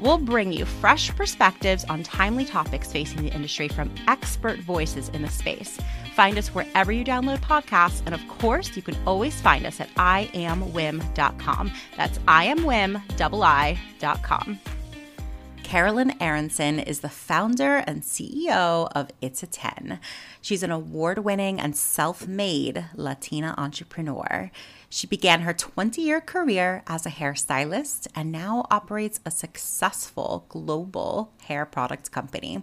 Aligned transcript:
We'll 0.00 0.18
bring 0.18 0.52
you 0.52 0.64
fresh 0.64 1.14
perspectives 1.14 1.84
on 1.84 2.02
timely 2.02 2.44
topics 2.44 2.92
facing 2.92 3.22
the 3.22 3.32
industry 3.34 3.68
from 3.68 3.90
expert 4.06 4.60
voices 4.60 5.08
in 5.08 5.22
the 5.22 5.28
space. 5.28 5.78
Find 6.14 6.38
us 6.38 6.48
wherever 6.48 6.92
you 6.92 7.04
download 7.04 7.38
podcasts, 7.40 8.02
and 8.04 8.14
of 8.14 8.26
course, 8.28 8.76
you 8.76 8.82
can 8.82 8.96
always 9.06 9.40
find 9.40 9.66
us 9.66 9.80
at 9.80 9.92
iamwiim.com. 9.94 11.72
That's 11.96 12.18
iamwiim.com. 12.18 13.00
Carolyn 15.68 16.14
Aronson 16.18 16.78
is 16.78 17.00
the 17.00 17.10
founder 17.10 17.84
and 17.86 18.00
CEO 18.00 18.90
of 18.94 19.10
It's 19.20 19.42
a 19.42 19.46
10. 19.46 20.00
She's 20.40 20.62
an 20.62 20.70
award 20.70 21.18
winning 21.18 21.60
and 21.60 21.76
self 21.76 22.26
made 22.26 22.86
Latina 22.94 23.54
entrepreneur. 23.58 24.50
She 24.90 25.06
began 25.06 25.42
her 25.42 25.52
20 25.52 26.00
year 26.00 26.20
career 26.20 26.82
as 26.86 27.04
a 27.04 27.10
hairstylist 27.10 28.06
and 28.14 28.32
now 28.32 28.66
operates 28.70 29.20
a 29.24 29.30
successful 29.30 30.46
global 30.48 31.30
hair 31.44 31.66
product 31.66 32.10
company. 32.10 32.62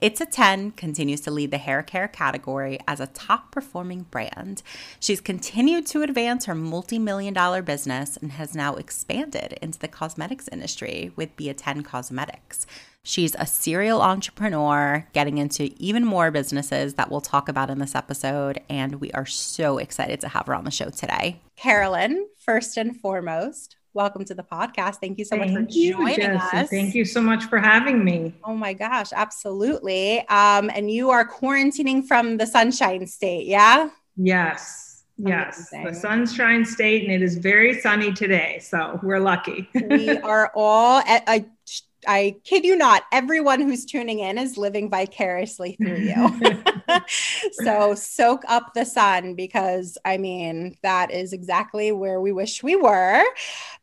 It's 0.00 0.20
a 0.20 0.26
10 0.26 0.72
continues 0.72 1.22
to 1.22 1.32
lead 1.32 1.50
the 1.50 1.58
hair 1.58 1.82
care 1.82 2.06
category 2.06 2.78
as 2.86 3.00
a 3.00 3.08
top 3.08 3.50
performing 3.50 4.02
brand. 4.10 4.62
She's 5.00 5.20
continued 5.20 5.86
to 5.88 6.02
advance 6.02 6.44
her 6.44 6.54
multi 6.54 7.00
million 7.00 7.34
dollar 7.34 7.62
business 7.62 8.16
and 8.16 8.32
has 8.32 8.54
now 8.54 8.76
expanded 8.76 9.58
into 9.60 9.80
the 9.80 9.88
cosmetics 9.88 10.48
industry 10.52 11.10
with 11.16 11.36
Be 11.36 11.48
a 11.48 11.54
10 11.54 11.82
Cosmetics. 11.82 12.66
She's 13.08 13.36
a 13.38 13.46
serial 13.46 14.02
entrepreneur, 14.02 15.06
getting 15.12 15.38
into 15.38 15.72
even 15.76 16.04
more 16.04 16.32
businesses 16.32 16.94
that 16.94 17.08
we'll 17.08 17.20
talk 17.20 17.48
about 17.48 17.70
in 17.70 17.78
this 17.78 17.94
episode. 17.94 18.60
And 18.68 18.96
we 18.96 19.12
are 19.12 19.24
so 19.24 19.78
excited 19.78 20.20
to 20.22 20.28
have 20.28 20.48
her 20.48 20.56
on 20.56 20.64
the 20.64 20.72
show 20.72 20.90
today. 20.90 21.40
Carolyn, 21.54 22.26
first 22.36 22.76
and 22.76 23.00
foremost, 23.00 23.76
welcome 23.94 24.24
to 24.24 24.34
the 24.34 24.42
podcast. 24.42 24.96
Thank 24.96 25.20
you 25.20 25.24
so 25.24 25.38
Thank 25.38 25.52
much 25.52 25.72
for 25.72 25.78
you, 25.78 25.92
joining 25.92 26.30
us. 26.30 26.68
Thank 26.68 26.96
you 26.96 27.04
so 27.04 27.20
much 27.20 27.44
for 27.44 27.60
having 27.60 28.04
me. 28.04 28.34
Oh 28.42 28.56
my 28.56 28.72
gosh, 28.72 29.12
absolutely. 29.14 30.26
Um, 30.26 30.68
and 30.74 30.90
you 30.90 31.10
are 31.10 31.24
quarantining 31.24 32.04
from 32.04 32.38
the 32.38 32.46
Sunshine 32.46 33.06
State, 33.06 33.46
yeah? 33.46 33.88
Yes. 34.16 35.04
Yes. 35.16 35.72
Amazing. 35.72 35.92
The 35.92 35.94
Sunshine 35.94 36.64
State, 36.64 37.04
and 37.04 37.12
it 37.12 37.22
is 37.22 37.38
very 37.38 37.80
sunny 37.80 38.12
today. 38.12 38.58
So 38.60 38.98
we're 39.04 39.20
lucky. 39.20 39.68
we 39.74 40.10
are 40.18 40.50
all 40.56 41.02
I, 41.06 41.22
I 41.28 41.44
I 42.06 42.36
kid 42.44 42.64
you 42.64 42.76
not 42.76 43.04
everyone 43.12 43.60
who's 43.60 43.84
tuning 43.84 44.20
in 44.20 44.38
is 44.38 44.56
living 44.56 44.90
vicariously 44.90 45.76
through 45.76 45.98
you 45.98 46.40
so 47.52 47.94
soak 47.94 48.42
up 48.48 48.72
the 48.74 48.84
sun 48.84 49.34
because 49.34 49.98
i 50.04 50.16
mean 50.16 50.76
that 50.82 51.10
is 51.10 51.32
exactly 51.32 51.92
where 51.92 52.20
we 52.20 52.32
wish 52.32 52.62
we 52.62 52.76
were 52.76 53.24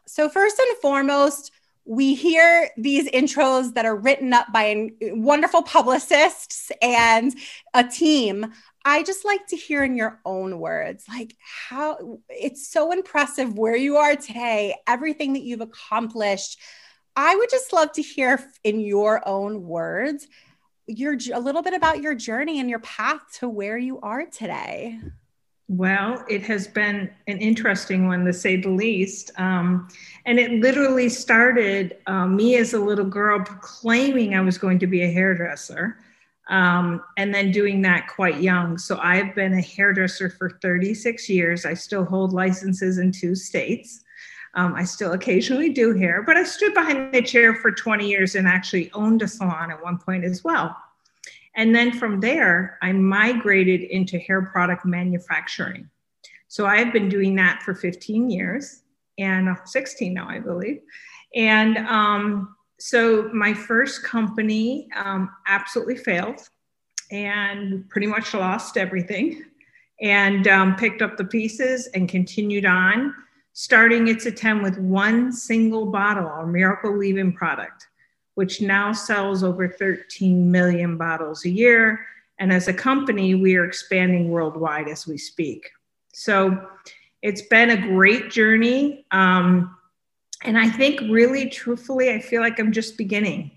so 0.06 0.30
first 0.30 0.58
and 0.60 0.78
foremost 0.78 1.52
we 1.86 2.16
hear 2.16 2.70
these 2.78 3.10
intros 3.12 3.74
that 3.74 3.86
are 3.86 3.96
written 3.96 4.32
up 4.32 4.48
by 4.54 4.90
wonderful 5.02 5.62
publicists 5.62 6.72
and 6.82 7.36
a 7.74 7.84
team 7.84 8.54
I 8.86 9.04
just 9.04 9.24
like 9.24 9.48
to 9.48 9.56
hear 9.56 9.84
in 9.84 9.96
your 9.96 10.20
own 10.26 10.60
words, 10.60 11.06
like 11.08 11.38
how 11.40 12.20
it's 12.28 12.68
so 12.68 12.92
impressive 12.92 13.58
where 13.58 13.78
you 13.78 13.96
are 13.96 14.16
today, 14.16 14.76
everything 14.86 15.34
that 15.34 15.44
you've 15.44 15.62
accomplished. 15.62 16.60
I 17.16 17.36
would 17.36 17.50
just 17.50 17.74
love 17.74 17.92
to 17.94 18.02
hear 18.02 18.40
in 18.64 18.80
your 18.80 19.28
own 19.28 19.64
words 19.64 20.28
your 20.88 21.18
a 21.34 21.40
little 21.40 21.62
bit 21.62 21.74
about 21.74 22.02
your 22.02 22.16
journey 22.16 22.60
and 22.60 22.70
your 22.70 22.80
path 22.80 23.22
to 23.40 23.48
where 23.48 23.78
you 23.78 24.00
are 24.02 24.26
today. 24.26 25.00
Well, 25.70 26.24
it 26.30 26.44
has 26.44 26.68
been 26.68 27.10
an 27.28 27.38
interesting 27.38 28.08
one 28.08 28.26
to 28.26 28.34
say 28.34 28.58
the 28.58 28.70
least. 28.70 29.32
Um, 29.38 29.88
and 30.26 30.38
it 30.38 30.52
literally 30.52 31.10
started 31.10 31.98
uh, 32.06 32.28
me 32.28 32.58
as 32.58 32.74
a 32.74 32.80
little 32.80 33.06
girl 33.06 33.40
proclaiming 33.40 34.36
I 34.36 34.42
was 34.42 34.58
going 34.58 34.78
to 34.80 34.88
be 34.88 35.04
a 35.04 35.12
hairdresser. 35.12 35.98
Um, 36.50 37.02
and 37.18 37.34
then 37.34 37.52
doing 37.52 37.82
that 37.84 38.10
quite 38.10 38.42
young. 38.42 38.78
So 38.78 39.00
I've 39.02 39.34
been 39.34 39.54
a 39.54 39.62
hairdresser 39.62 40.30
for 40.30 40.60
36 40.62 41.30
years. 41.30 41.66
I 41.66 41.74
still 41.74 42.04
hold 42.04 42.34
licenses 42.34 42.98
in 42.98 43.14
two 43.14 43.34
states. 43.34 44.04
Um, 44.56 44.76
I 44.76 44.84
still 44.84 45.14
occasionally 45.14 45.70
do 45.70 45.94
hair, 45.94 46.22
but 46.22 46.38
I 46.38 46.44
stood 46.44 46.74
behind 46.74 47.14
the 47.14 47.22
chair 47.22 47.56
for 47.56 47.72
20 47.72 48.08
years 48.08 48.36
and 48.36 48.48
actually 48.48 48.92
owned 48.94 49.22
a 49.22 49.28
salon 49.28 49.72
at 49.72 49.84
one 49.84 49.98
point 49.98 50.24
as 50.24 50.44
well. 50.44 50.76
And 51.56 51.74
then 51.74 51.92
from 51.92 52.20
there, 52.20 52.78
I 52.82 52.92
migrated 52.92 53.82
into 53.82 54.20
hair 54.20 54.42
product 54.44 54.86
manufacturing. 54.86 55.90
So 56.48 56.66
I've 56.66 56.94
been 56.94 57.10
doing 57.10 57.36
that 57.36 57.64
for 57.64 57.74
15 57.74 58.30
years 58.30 58.84
and 59.18 59.50
uh, 59.50 59.56
16 59.66 60.14
now, 60.14 60.28
I 60.30 60.40
believe. 60.40 60.82
And 61.36 61.78
um, 61.80 62.56
so 62.80 63.30
my 63.34 63.54
first 63.54 64.04
company 64.04 64.88
um, 64.96 65.32
absolutely 65.48 65.98
failed 65.98 66.42
and 67.12 67.88
pretty 67.90 68.08
much 68.08 68.34
lost 68.34 68.78
everything 68.78 69.44
and 70.02 70.48
um, 70.48 70.76
picked 70.76 71.02
up 71.02 71.18
the 71.18 71.26
pieces 71.26 71.88
and 71.94 72.10
continued 72.10 72.66
on 72.66 73.16
starting 73.54 74.08
its 74.08 74.26
attempt 74.26 74.64
with 74.64 74.78
one 74.78 75.32
single 75.32 75.86
bottle 75.86 76.28
our 76.28 76.46
miracle 76.46 76.96
leave-in 76.96 77.32
product 77.32 77.88
which 78.36 78.62
now 78.62 78.92
sells 78.92 79.44
over 79.44 79.68
13 79.68 80.52
million 80.52 80.98
bottles 80.98 81.46
a 81.46 81.50
year 81.50 82.06
and 82.40 82.52
as 82.52 82.68
a 82.68 82.74
company 82.74 83.36
we 83.36 83.56
are 83.56 83.66
expanding 83.66 84.30
worldwide 84.30 84.88
as 84.88 85.08
we 85.08 85.18
speak 85.18 85.70
so 86.14 86.68
it's 87.22 87.44
been 87.44 87.70
a 87.70 87.78
great 87.78 88.30
journey 88.30 89.06
um, 89.12 89.76
and 90.44 90.58
I 90.58 90.70
think 90.70 91.00
really 91.02 91.50
truthfully, 91.50 92.12
I 92.12 92.20
feel 92.20 92.42
like 92.42 92.60
I'm 92.60 92.72
just 92.72 92.98
beginning. 92.98 93.52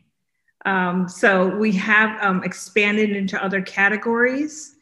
Um, 0.64 1.08
so 1.08 1.56
we 1.56 1.72
have 1.72 2.20
um, 2.22 2.42
expanded 2.44 3.10
into 3.10 3.42
other 3.42 3.60
categories. 3.60 4.75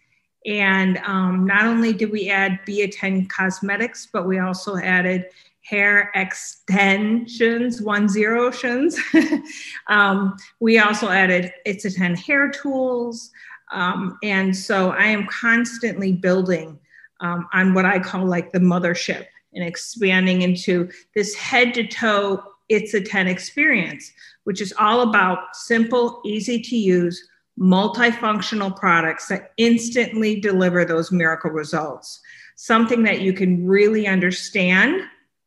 And 0.46 0.98
um, 0.98 1.46
not 1.46 1.64
only 1.64 1.92
did 1.92 2.10
we 2.10 2.30
add 2.30 2.60
Be 2.66 2.82
a 2.82 2.88
10 2.88 3.26
cosmetics, 3.26 4.08
but 4.12 4.26
we 4.26 4.38
also 4.38 4.76
added 4.76 5.26
hair 5.62 6.10
extensions, 6.14 7.80
one 7.80 8.08
zero 8.08 8.50
shins. 8.50 8.98
um, 9.88 10.36
we 10.60 10.78
also 10.78 11.08
added 11.08 11.52
It's 11.64 11.84
a 11.84 11.90
10 11.90 12.16
hair 12.16 12.50
tools. 12.50 13.30
Um, 13.72 14.18
and 14.22 14.54
so 14.54 14.90
I 14.90 15.06
am 15.06 15.26
constantly 15.26 16.12
building 16.12 16.78
um, 17.20 17.48
on 17.52 17.72
what 17.74 17.86
I 17.86 17.98
call 17.98 18.26
like 18.26 18.52
the 18.52 18.58
mothership 18.58 19.26
and 19.54 19.64
expanding 19.64 20.42
into 20.42 20.90
this 21.14 21.34
head 21.34 21.74
to 21.74 21.86
toe 21.86 22.42
it's 22.68 22.94
a 22.94 23.00
10 23.00 23.26
experience 23.28 24.10
which 24.44 24.60
is 24.60 24.72
all 24.78 25.02
about 25.02 25.54
simple 25.54 26.20
easy 26.24 26.60
to 26.60 26.76
use 26.76 27.28
multifunctional 27.58 28.76
products 28.76 29.28
that 29.28 29.52
instantly 29.56 30.40
deliver 30.40 30.84
those 30.84 31.12
miracle 31.12 31.50
results. 31.50 32.20
Something 32.56 33.02
that 33.04 33.20
you 33.20 33.32
can 33.32 33.66
really 33.66 34.06
understand 34.06 35.02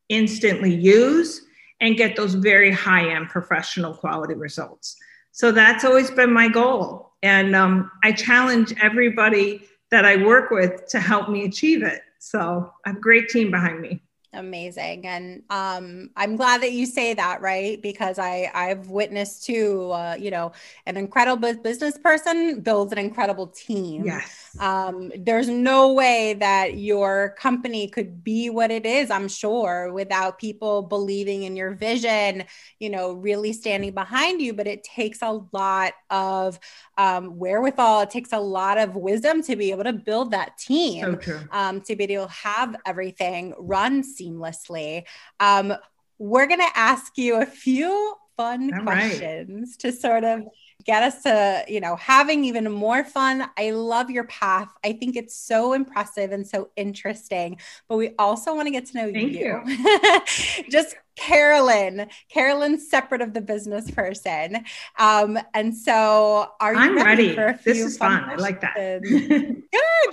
instantly 0.10 0.74
use 0.74 1.42
and 1.82 1.98
get 1.98 2.16
those 2.16 2.34
very 2.34 2.72
high 2.72 3.10
end 3.10 3.30
professional 3.30 3.94
quality 3.94 4.34
results. 4.34 4.96
So 5.32 5.52
that's 5.52 5.86
always 5.86 6.10
been 6.10 6.34
my 6.34 6.48
goal. 6.48 7.12
And 7.24 7.56
um, 7.56 7.92
i 8.04 8.12
challenge 8.12 8.74
everybody 8.82 9.62
that 9.92 10.06
i 10.06 10.18
work 10.18 10.52
with 10.52 10.88
to 10.88 11.00
help 11.00 11.30
me 11.30 11.46
achieve 11.46 11.84
it. 11.84 12.02
So 12.20 12.72
I 12.86 12.90
have 12.90 12.98
a 12.98 13.02
great 13.02 13.30
team 13.30 13.52
behind 13.52 13.82
me. 13.82 14.02
Amazing. 14.38 15.06
And 15.06 15.44
um, 15.50 16.10
i'm 16.16 16.36
glad 16.36 16.62
that 16.62 16.72
you 16.72 16.86
say 16.86 17.14
that 17.14 17.42
right? 17.42 17.82
Because 17.82 18.20
i 18.20 18.50
i've 18.54 18.90
witnessed 18.90 19.46
too 19.46 19.92
uh, 19.92 20.16
you 20.18 20.32
know 20.32 20.52
an 20.86 20.98
incredible 20.98 21.54
business 21.56 21.98
person 21.98 22.62
builds 22.62 22.92
an 22.92 22.98
incredible 22.98 23.48
team. 23.48 24.06
Yes 24.06 24.47
um, 24.60 25.12
there's 25.18 25.50
no 25.50 25.94
way 25.94 26.34
that 26.36 26.78
your 26.78 27.36
company 27.38 27.88
could 27.88 28.24
be 28.24 28.50
what 28.50 28.72
it 28.72 28.86
is 28.86 29.12
i'm 29.12 29.28
sure 29.28 29.92
without 29.94 30.40
people 30.40 30.82
believing 30.82 31.44
in 31.44 31.56
your 31.56 31.72
vision 31.72 32.44
you 32.80 32.90
know 32.90 33.14
really 33.14 33.54
standing 33.54 33.94
behind 33.94 34.42
you 34.42 34.54
but 34.54 34.68
it 34.68 34.84
takes 34.84 35.22
a 35.22 35.42
lot 35.52 35.94
of 36.10 36.60
um, 36.98 37.38
wherewithal 37.38 38.02
it 38.02 38.10
takes 38.10 38.34
a 38.34 38.40
lot 38.40 38.78
of 38.78 38.96
wisdom 38.96 39.42
to 39.44 39.56
be 39.56 39.72
able 39.72 39.84
to 39.84 39.94
build 39.94 40.32
that 40.32 40.58
team 40.58 41.20
so 41.24 41.40
um, 41.52 41.82
to 41.82 41.96
be 41.96 42.06
able 42.06 42.26
to 42.26 42.32
have 42.32 42.76
everything 42.86 43.54
run 43.58 44.04
seamlessly. 44.04 45.04
Um, 45.40 45.74
we're 46.18 46.48
going 46.48 46.60
to 46.60 46.72
ask 46.78 47.18
you 47.18 47.42
a 47.42 47.46
few 47.46 48.16
fun 48.36 48.72
All 48.74 48.84
questions 48.84 49.72
right. 49.72 49.80
to 49.80 49.92
sort 49.92 50.24
of 50.24 50.44
get 50.88 51.04
us 51.04 51.22
to, 51.24 51.66
you 51.68 51.82
know, 51.82 51.98
having 51.98 52.46
even 52.46 52.72
more 52.72 53.04
fun. 53.04 53.48
I 53.58 53.72
love 53.72 54.10
your 54.10 54.24
path. 54.24 54.70
I 54.86 54.94
think 54.94 55.18
it's 55.18 55.36
so 55.36 55.74
impressive 55.74 56.32
and 56.32 56.48
so 56.48 56.70
interesting, 56.78 57.60
but 57.90 57.98
we 57.98 58.16
also 58.18 58.56
want 58.56 58.68
to 58.68 58.72
get 58.72 58.86
to 58.88 58.98
know 58.98 59.12
Thank 59.12 59.34
you. 59.34 59.62
you. 59.66 60.66
Just 60.72 60.96
Carolyn. 61.18 62.08
Carolyn, 62.30 62.80
separate 62.80 63.22
of 63.22 63.34
the 63.34 63.42
business 63.42 63.92
person. 63.92 64.64
Um, 64.98 65.38
and 65.54 65.76
so 65.76 66.52
are 66.62 66.74
you 66.74 66.80
I'm 66.80 66.96
ready, 66.96 67.34
ready. 67.34 67.36
for 67.36 67.48
a 67.48 67.58
few 67.58 67.74
This 67.74 67.84
is 67.84 67.98
fun. 67.98 68.22
fun. 68.22 68.30
I 68.30 68.36
like 68.36 68.62
that. 68.62 68.76
Good. 69.02 69.64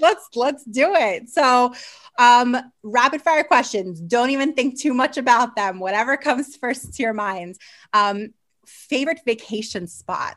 Let's 0.01 0.29
let's 0.35 0.65
do 0.65 0.93
it. 0.95 1.29
So 1.29 1.73
um, 2.19 2.57
rapid 2.83 3.23
fire 3.23 3.45
questions. 3.45 4.01
Don't 4.01 4.31
even 4.31 4.55
think 4.55 4.81
too 4.81 4.93
much 4.95 5.19
about 5.19 5.55
them. 5.55 5.79
Whatever 5.79 6.17
comes 6.17 6.57
first 6.61 6.95
to 6.95 7.03
your 7.03 7.13
minds. 7.13 7.59
Um, 7.93 8.35
favorite 8.67 9.21
vacation 9.25 9.87
spot? 9.87 10.37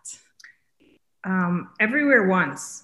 Um, 1.24 1.70
everywhere 1.80 2.28
once. 2.28 2.84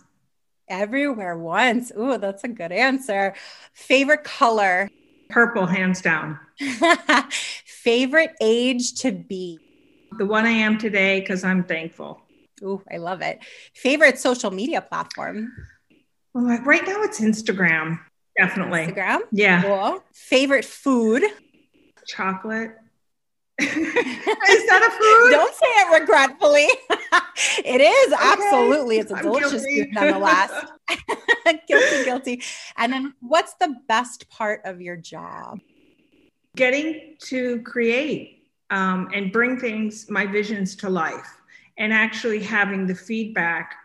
Everywhere 0.68 1.38
once. 1.38 1.92
Ooh, 1.98 2.18
that's 2.18 2.44
a 2.44 2.48
good 2.48 2.72
answer. 2.72 3.34
Favorite 3.74 4.24
color? 4.24 4.90
Purple, 5.30 5.66
hands 5.66 6.02
down. 6.02 6.40
Favorite 7.66 8.34
age 8.42 8.94
to 9.02 9.12
be? 9.12 9.60
The 10.18 10.26
one 10.26 10.46
I 10.46 10.52
am 10.52 10.78
today 10.78 11.20
because 11.20 11.44
I'm 11.44 11.64
thankful. 11.64 12.22
Ooh, 12.64 12.82
I 12.92 12.98
love 12.98 13.22
it. 13.22 13.40
Favorite 13.74 14.20
social 14.20 14.52
media 14.52 14.82
platform? 14.82 15.52
Well, 16.34 16.46
right 16.64 16.86
now 16.86 17.04
it's 17.04 17.20
Instagram. 17.20 18.00
Definitely. 18.38 18.88
Instagram. 18.88 19.20
Yeah. 19.32 19.62
Cool. 19.62 20.04
Favorite 20.14 20.66
food? 20.66 21.24
Chocolate. 22.08 22.72
Is 23.60 24.66
that 24.68 24.88
a 24.88 24.92
food? 24.92 25.32
Don't 25.32 25.54
say 25.54 25.66
it 25.68 26.00
regretfully. 26.00 26.68
it 27.66 27.82
is 27.82 28.14
okay. 28.14 28.22
absolutely. 28.22 28.98
It's 29.00 29.12
a 29.12 29.16
I'm 29.16 29.24
delicious 29.24 29.52
guilty. 29.52 29.84
food 29.84 29.94
nonetheless. 29.94 30.52
guilty, 31.68 32.04
guilty. 32.04 32.42
And 32.78 32.92
then 32.92 33.14
what's 33.20 33.54
the 33.56 33.76
best 33.88 34.30
part 34.30 34.62
of 34.66 34.82
your 34.82 34.96
job? 34.96 35.60
Getting 36.56 37.16
to 37.26 37.62
create 37.62 38.50
um, 38.70 39.10
and 39.14 39.32
bring 39.32 39.60
things, 39.60 40.10
my 40.10 40.26
visions 40.26 40.76
to 40.78 40.90
life, 40.90 41.38
and 41.78 41.94
actually 41.94 42.42
having 42.42 42.86
the 42.88 42.96
feedback 42.96 43.76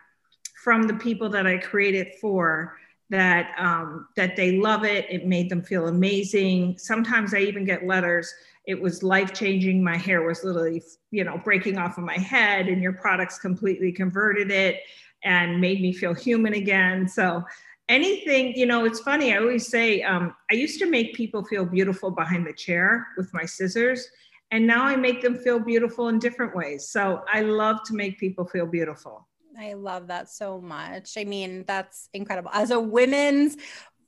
from 0.63 0.83
the 0.83 0.93
people 0.95 1.29
that 1.29 1.47
I 1.47 1.57
created 1.57 2.15
for 2.19 2.77
that 3.09 3.55
um, 3.57 4.07
that 4.15 4.35
they 4.35 4.57
love 4.57 4.83
it. 4.83 5.05
It 5.09 5.25
made 5.25 5.49
them 5.49 5.63
feel 5.63 5.87
amazing. 5.87 6.77
Sometimes 6.77 7.33
I 7.33 7.39
even 7.39 7.65
get 7.65 7.85
letters. 7.85 8.31
It 8.69 8.79
was 8.79 9.01
life 9.01 9.33
changing. 9.33 9.83
My 9.83 9.97
hair 9.97 10.21
was 10.21 10.43
literally, 10.43 10.83
you 11.09 11.23
know, 11.23 11.41
breaking 11.43 11.79
off 11.79 11.97
of 11.97 12.03
my 12.03 12.19
head, 12.19 12.67
and 12.67 12.83
your 12.83 12.93
products 12.93 13.39
completely 13.39 13.91
converted 13.91 14.51
it 14.51 14.81
and 15.23 15.59
made 15.59 15.81
me 15.81 15.91
feel 15.91 16.13
human 16.13 16.53
again. 16.53 17.07
So 17.07 17.43
anything, 17.89 18.53
you 18.55 18.67
know, 18.67 18.85
it's 18.85 18.99
funny. 18.99 19.33
I 19.33 19.39
always 19.39 19.67
say 19.67 20.03
um, 20.03 20.35
I 20.51 20.53
used 20.53 20.77
to 20.81 20.85
make 20.85 21.15
people 21.15 21.43
feel 21.43 21.65
beautiful 21.65 22.11
behind 22.11 22.45
the 22.45 22.53
chair 22.53 23.07
with 23.17 23.33
my 23.33 23.43
scissors. 23.43 24.07
And 24.51 24.67
now 24.67 24.83
I 24.83 24.95
make 24.95 25.23
them 25.23 25.35
feel 25.35 25.59
beautiful 25.59 26.09
in 26.09 26.19
different 26.19 26.55
ways. 26.55 26.89
So 26.89 27.23
I 27.27 27.41
love 27.41 27.81
to 27.85 27.95
make 27.95 28.19
people 28.19 28.45
feel 28.45 28.67
beautiful. 28.67 29.27
I 29.59 29.73
love 29.73 30.07
that 30.07 30.29
so 30.29 30.61
much. 30.61 31.17
I 31.17 31.23
mean, 31.23 31.65
that's 31.65 32.07
incredible. 32.13 32.51
As 32.53 32.69
a 32.69 32.79
women's 32.79 33.57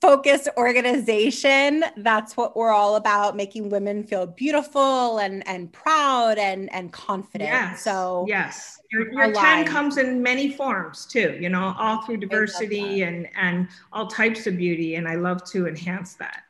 focused 0.02 0.48
organization, 0.56 1.84
that's 1.98 2.36
what 2.36 2.56
we're 2.56 2.72
all 2.72 2.96
about, 2.96 3.36
making 3.36 3.68
women 3.68 4.02
feel 4.02 4.26
beautiful 4.26 5.18
and 5.18 5.46
and 5.46 5.72
proud 5.72 6.38
and 6.38 6.70
and 6.74 6.92
confident. 6.92 7.48
Yes. 7.50 7.84
So 7.84 8.26
yes. 8.28 8.80
Your, 8.90 9.10
your 9.12 9.32
10 9.32 9.64
comes 9.66 9.96
in 9.96 10.22
many 10.22 10.50
forms 10.50 11.06
too, 11.06 11.38
you 11.40 11.48
know, 11.48 11.74
all 11.78 12.02
through 12.02 12.18
diversity 12.18 13.02
and 13.02 13.28
and 13.36 13.68
all 13.92 14.08
types 14.08 14.46
of 14.46 14.58
beauty. 14.58 14.96
And 14.96 15.08
I 15.08 15.14
love 15.14 15.44
to 15.52 15.68
enhance 15.68 16.14
that. 16.14 16.42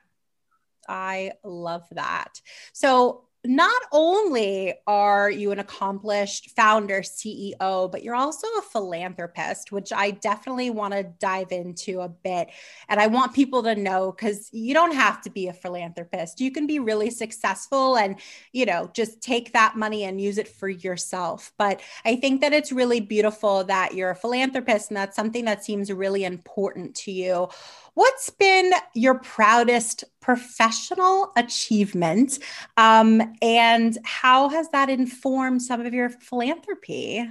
I 0.89 1.33
love 1.45 1.85
that. 1.93 2.41
So 2.73 3.25
not 3.45 3.83
only 3.91 4.75
are 4.87 5.29
you 5.29 5.51
an 5.51 5.59
accomplished 5.59 6.51
founder, 6.51 7.01
CEO, 7.01 7.91
but 7.91 8.05
you're 8.05 8.15
also 8.15 8.47
a 8.59 8.63
philanthropist, 8.63 9.73
which 9.73 9.93
I 9.93 10.13
definitely 10.13 10.71
want 10.71 10.95
to 10.95 11.03
dive 11.03 11.51
into 11.51 12.01
a 12.01 12.09
bit. 12.09 12.51
And 12.89 13.01
I 13.01 13.09
want 13.09 13.35
people 13.35 13.65
to 13.65 13.75
know 13.75 14.13
because 14.13 14.49
you 14.53 14.75
don't 14.75 14.95
have 14.95 15.21
to 15.23 15.31
be 15.31 15.49
a 15.49 15.53
philanthropist. 15.53 16.41
You 16.41 16.53
can 16.53 16.69
be 16.69 16.79
really 16.79 17.11
successful 17.11 17.97
and, 17.97 18.21
you 18.53 18.65
know, 18.65 18.89
just 18.95 19.21
take 19.21 19.53
that 19.55 19.77
money 19.77 20.05
and 20.05 20.21
use 20.21 20.39
it 20.39 20.47
for 20.47 20.69
yourself. 20.69 21.53
But 21.59 21.81
I 22.05 22.17
think 22.17 22.43
that 22.43 22.53
it's 22.53 22.71
really 22.71 23.01
beautiful 23.01 23.65
that 23.65 23.95
you're 23.95 24.11
a 24.11 24.17
philanthropist 24.17 24.91
and 24.91 24.97
that's 24.97 25.17
something 25.17 25.47
that 25.47 25.65
seems 25.65 25.91
really 25.93 26.25
important 26.25 26.95
to 26.97 27.11
you. 27.11 27.49
What's 27.95 28.31
been 28.31 28.73
your 28.95 29.19
proudest 29.19 30.05
professional 30.21 31.33
achievement? 31.37 32.39
Um, 32.77 33.35
and 33.43 33.99
how 34.05 34.49
has 34.49 34.71
that 34.71 34.89
informed 34.89 35.63
some 35.63 35.85
of 35.85 35.93
your 35.93 36.09
philanthropy? 36.09 37.29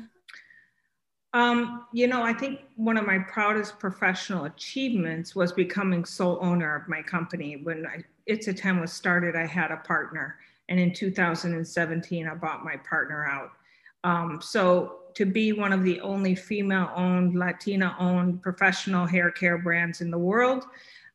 Um, 1.33 1.85
you 1.93 2.07
know, 2.07 2.21
I 2.21 2.33
think 2.33 2.59
one 2.75 2.97
of 2.97 3.05
my 3.05 3.19
proudest 3.19 3.79
professional 3.79 4.45
achievements 4.45 5.35
was 5.35 5.51
becoming 5.51 6.05
sole 6.05 6.37
owner 6.41 6.75
of 6.75 6.87
my 6.87 7.01
company. 7.01 7.61
When 7.63 7.85
I, 7.87 8.03
It's 8.25 8.47
a 8.47 8.53
10 8.53 8.81
was 8.81 8.91
started, 8.91 9.35
I 9.35 9.45
had 9.45 9.71
a 9.71 9.77
partner. 9.77 10.37
And 10.69 10.79
in 10.79 10.93
2017, 10.93 12.27
I 12.27 12.35
bought 12.35 12.63
my 12.63 12.75
partner 12.77 13.25
out. 13.25 13.51
Um, 14.03 14.39
so 14.41 15.00
to 15.15 15.25
be 15.25 15.53
one 15.53 15.73
of 15.73 15.83
the 15.83 15.99
only 16.01 16.35
female 16.35 16.91
owned, 16.95 17.37
Latina 17.37 17.95
owned 17.99 18.41
professional 18.41 19.05
hair 19.05 19.31
care 19.31 19.57
brands 19.57 20.01
in 20.01 20.11
the 20.11 20.17
world 20.17 20.65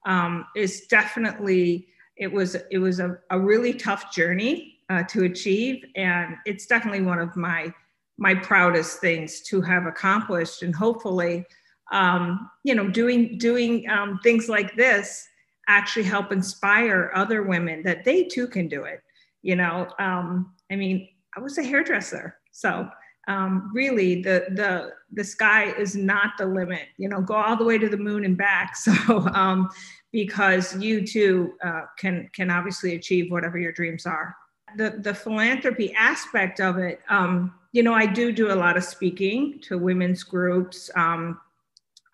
um, 0.06 0.46
is 0.54 0.86
definitely, 0.86 1.88
it 2.16 2.32
was, 2.32 2.56
it 2.70 2.78
was 2.78 3.00
a, 3.00 3.18
a 3.30 3.38
really 3.38 3.74
tough 3.74 4.12
journey 4.12 4.78
uh, 4.88 5.02
to 5.04 5.24
achieve. 5.24 5.84
And 5.96 6.36
it's 6.46 6.66
definitely 6.66 7.02
one 7.02 7.18
of 7.18 7.36
my, 7.36 7.72
my 8.18 8.34
proudest 8.34 9.00
things 9.00 9.40
to 9.42 9.60
have 9.60 9.86
accomplished. 9.86 10.62
And 10.62 10.74
hopefully, 10.74 11.44
um, 11.92 12.50
you 12.64 12.74
know, 12.74 12.88
doing, 12.88 13.38
doing 13.38 13.88
um, 13.90 14.20
things 14.22 14.48
like 14.48 14.76
this 14.76 15.26
actually 15.68 16.04
help 16.04 16.32
inspire 16.32 17.10
other 17.14 17.42
women 17.42 17.82
that 17.82 18.04
they 18.04 18.24
too 18.24 18.46
can 18.46 18.68
do 18.68 18.84
it. 18.84 19.00
You 19.42 19.56
know, 19.56 19.88
um, 19.98 20.54
I 20.70 20.76
mean, 20.76 21.08
I 21.36 21.40
was 21.40 21.58
a 21.58 21.62
hairdresser. 21.62 22.36
So 22.52 22.88
um, 23.28 23.70
really 23.74 24.22
the 24.22 24.46
the 24.50 24.92
the 25.12 25.24
sky 25.24 25.72
is 25.72 25.96
not 25.96 26.32
the 26.38 26.46
limit 26.46 26.88
you 26.96 27.08
know 27.08 27.20
go 27.20 27.34
all 27.34 27.56
the 27.56 27.64
way 27.64 27.78
to 27.78 27.88
the 27.88 27.96
moon 27.96 28.24
and 28.24 28.36
back. 28.36 28.76
So 28.86 29.28
um, 29.34 29.70
because 30.12 30.76
you 30.76 31.06
too 31.06 31.54
uh, 31.62 31.82
can 31.98 32.28
can 32.32 32.50
obviously 32.50 32.94
achieve 32.94 33.30
whatever 33.30 33.58
your 33.58 33.72
dreams 33.72 34.06
are. 34.06 34.36
The 34.76 34.98
the 35.02 35.14
philanthropy 35.14 35.92
aspect 35.94 36.60
of 36.60 36.78
it 36.78 37.00
um, 37.08 37.54
you 37.72 37.82
know 37.82 37.94
i 37.94 38.06
do 38.06 38.32
do 38.32 38.52
a 38.52 38.54
lot 38.54 38.76
of 38.76 38.84
speaking 38.84 39.60
to 39.62 39.78
women's 39.78 40.22
groups. 40.22 40.90
Um, 40.96 41.40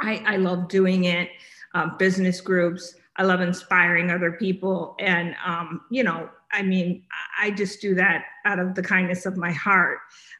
I, 0.01 0.23
I 0.27 0.37
love 0.37 0.69
doing 0.69 1.05
it 1.05 1.31
um, 1.75 1.97
business 1.99 2.41
groups. 2.41 2.95
I 3.17 3.23
love 3.25 3.41
inspiring 3.41 4.11
other 4.11 4.33
people. 4.33 4.97
And 4.99 5.37
um, 5.45 5.83
you 5.91 6.03
know 6.03 6.29
i 6.53 6.63
mean 6.63 7.03
i 7.41 7.51
just 7.51 7.81
do 7.81 7.95
that 7.95 8.25
out 8.45 8.59
of 8.59 8.75
the 8.75 8.83
kindness 8.83 9.27
of 9.27 9.37
my 9.37 9.53
heart. 9.53 9.99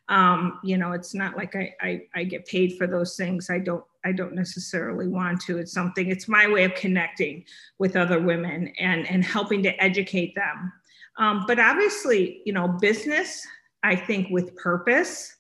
Um, 0.09 0.59
you 0.65 0.77
know 0.77 0.93
it's 0.93 1.15
not 1.15 1.37
like 1.37 1.55
I, 1.55 1.73
I, 1.81 2.03
I 2.15 2.25
get 2.25 2.47
paid 2.47 2.77
for 2.77 2.87
those 2.87 3.17
things. 3.17 3.51
I 3.51 3.59
don't 3.59 3.85
i 4.05 4.13
don't 4.13 4.35
necessarily 4.35 5.09
want 5.09 5.41
to. 5.43 5.59
It's 5.59 5.73
something 5.73 6.11
it's 6.11 6.29
my 6.29 6.49
way 6.49 6.65
of 6.65 6.75
connecting 6.75 7.45
with 7.79 7.97
other 7.97 8.21
women 8.21 8.73
and 8.79 9.09
and 9.09 9.25
helping 9.25 9.63
to 9.63 9.83
educate 9.83 10.35
them. 10.35 10.73
Um, 11.19 11.45
but 11.47 11.59
obviously 11.59 12.43
you 12.45 12.53
know 12.53 12.69
business 12.69 13.47
i 13.83 13.95
think 13.95 14.29
with 14.31 14.57
purpose 14.57 15.37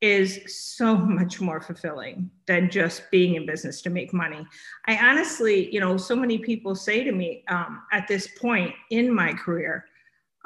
is 0.00 0.40
so 0.46 0.96
much 1.18 1.40
more 1.40 1.60
fulfilling 1.60 2.30
than 2.46 2.70
just 2.70 3.10
being 3.10 3.34
in 3.34 3.46
business 3.46 3.82
to 3.82 3.90
make 3.90 4.12
money. 4.12 4.46
I 4.86 4.96
honestly, 4.96 5.72
you 5.72 5.80
know, 5.80 5.96
so 5.96 6.14
many 6.14 6.38
people 6.38 6.74
say 6.74 7.04
to 7.04 7.12
me 7.12 7.44
um, 7.48 7.82
at 7.92 8.08
this 8.08 8.28
point 8.38 8.74
in 8.90 9.12
my 9.12 9.32
career, 9.32 9.86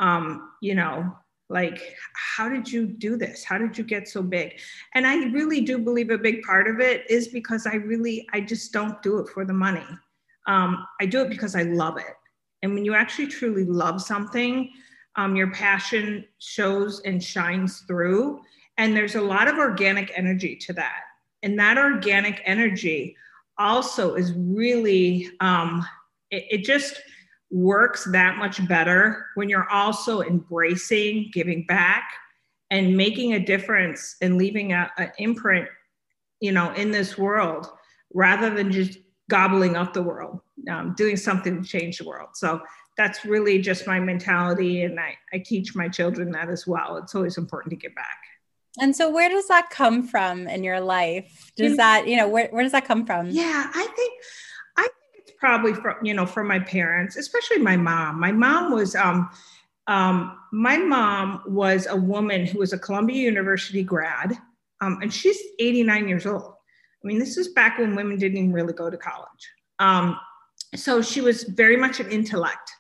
um, 0.03 0.51
you 0.61 0.75
know, 0.75 1.17
like, 1.49 1.95
how 2.15 2.49
did 2.49 2.71
you 2.71 2.87
do 2.87 3.17
this? 3.17 3.45
How 3.45 3.57
did 3.57 3.79
you 3.79 3.85
get 3.85 4.09
so 4.09 4.21
big? 4.21 4.59
And 4.95 5.07
I 5.07 5.27
really 5.27 5.61
do 5.61 5.79
believe 5.79 6.11
a 6.11 6.19
big 6.19 6.43
part 6.43 6.67
of 6.67 6.81
it 6.81 7.09
is 7.09 7.29
because 7.29 7.67
I 7.67 7.75
really, 7.75 8.27
I 8.33 8.41
just 8.41 8.73
don't 8.73 9.01
do 9.03 9.19
it 9.19 9.29
for 9.29 9.45
the 9.45 9.53
money. 9.53 9.87
Um, 10.47 10.85
I 11.01 11.07
do 11.07 11.23
it 11.23 11.31
because 11.31 11.55
I 11.55 11.63
love 11.63 11.99
it. 11.99 12.17
And 12.63 12.75
when 12.75 12.85
you 12.85 12.95
actually 12.95 13.29
truly 13.29 13.65
love 13.65 14.03
something, 14.03 14.71
um, 15.17 15.37
your 15.37 15.53
passion 15.53 16.25
shows 16.39 17.01
and 17.05 17.23
shines 17.23 17.81
through. 17.81 18.41
And 18.79 18.97
there's 18.97 19.15
a 19.15 19.21
lot 19.21 19.47
of 19.47 19.57
organic 19.59 20.11
energy 20.17 20.57
to 20.57 20.73
that. 20.73 21.03
And 21.45 21.59
that 21.61 21.79
organic 21.79 22.41
energy 22.45 23.17
also 23.59 24.15
is 24.15 24.33
really, 24.33 25.31
um, 25.41 25.87
it, 26.31 26.45
it 26.51 26.65
just 26.65 27.03
works 27.53 28.05
that 28.05 28.39
much 28.39 28.67
better 28.67 29.27
when 29.35 29.49
you're 29.49 29.69
also 29.69 30.23
embracing 30.23 31.31
giving 31.33 31.65
back 31.67 32.11
and 32.71 32.97
making 32.97 33.35
a 33.35 33.39
difference 33.39 34.17
and 34.23 34.39
leaving 34.39 34.73
an 34.73 34.89
imprint, 35.19 35.69
you 36.41 36.51
know, 36.51 36.73
in 36.73 36.91
this 36.91 37.19
world 37.19 37.69
rather 38.15 38.49
than 38.49 38.73
just 38.73 38.99
gobbling 39.29 39.77
up 39.77 39.93
the 39.93 40.03
world, 40.03 40.41
um, 40.71 40.95
doing 40.97 41.17
something 41.17 41.63
to 41.63 41.69
change 41.69 41.99
the 41.99 42.07
world. 42.07 42.31
So 42.35 42.63
that's 42.97 43.25
really 43.27 43.61
just 43.61 43.87
my 43.87 44.01
mentality. 44.01 44.85
And 44.85 44.99
I, 44.99 45.15
I 45.35 45.39
teach 45.39 45.75
my 45.75 45.89
children 45.89 46.31
that 46.33 46.49
as 46.49 46.67
well. 46.67 46.97
It's 46.97 47.15
always 47.15 47.37
important 47.37 47.71
to 47.73 47.77
give 47.77 47.95
back. 47.95 48.19
And 48.81 48.97
so 48.97 49.11
where 49.11 49.29
does 49.29 49.49
that 49.49 49.69
come 49.69 50.03
from 50.03 50.49
in 50.49 50.65
your 50.65 50.81
life? 50.81 51.53
Does 51.57 51.77
that, 51.77 52.09
you 52.09 52.17
know, 52.17 52.29
where, 52.29 52.49
where 52.49 52.63
does 52.63 52.73
that 52.73 52.87
come 52.87 53.05
from? 53.05 53.29
Yeah, 53.29 53.71
I 53.75 53.87
think 53.87 53.89
I 53.91 53.91
think 53.95 54.15
it's 54.21 54.52
probably 55.43 55.75
from, 55.75 55.97
you 56.05 56.15
know, 56.15 56.25
from 56.25 56.47
my 56.47 56.61
parents, 56.61 57.17
especially 57.17 57.59
my 57.59 57.77
mom. 57.77 58.21
My 58.21 58.31
mom 58.31 58.71
was 58.71 58.95
um 58.95 59.29
um 59.89 60.39
my 60.53 60.79
mom 60.79 61.43
was 61.49 61.89
a 61.89 61.97
woman 61.97 62.47
who 62.47 62.61
was 62.61 62.73
a 62.73 62.79
Columbia 62.79 63.17
University 63.17 63.83
grad. 63.83 64.39
Um, 64.81 65.01
and 65.03 65.13
she's 65.13 65.39
89 65.59 66.09
years 66.09 66.27
old. 66.27 66.55
I 67.03 67.07
mean, 67.07 67.19
this 67.19 67.37
is 67.37 67.49
back 67.49 67.79
when 67.79 67.97
women 67.97 68.19
didn't 68.19 68.39
even 68.39 68.53
really 68.53 68.73
go 68.73 68.89
to 68.89 68.97
college. 68.97 69.45
Um, 69.81 70.17
so 70.77 71.03
she 71.03 71.21
was 71.21 71.43
very 71.43 71.77
much 71.77 71.99
an 71.99 72.11
intellect. 72.13 72.71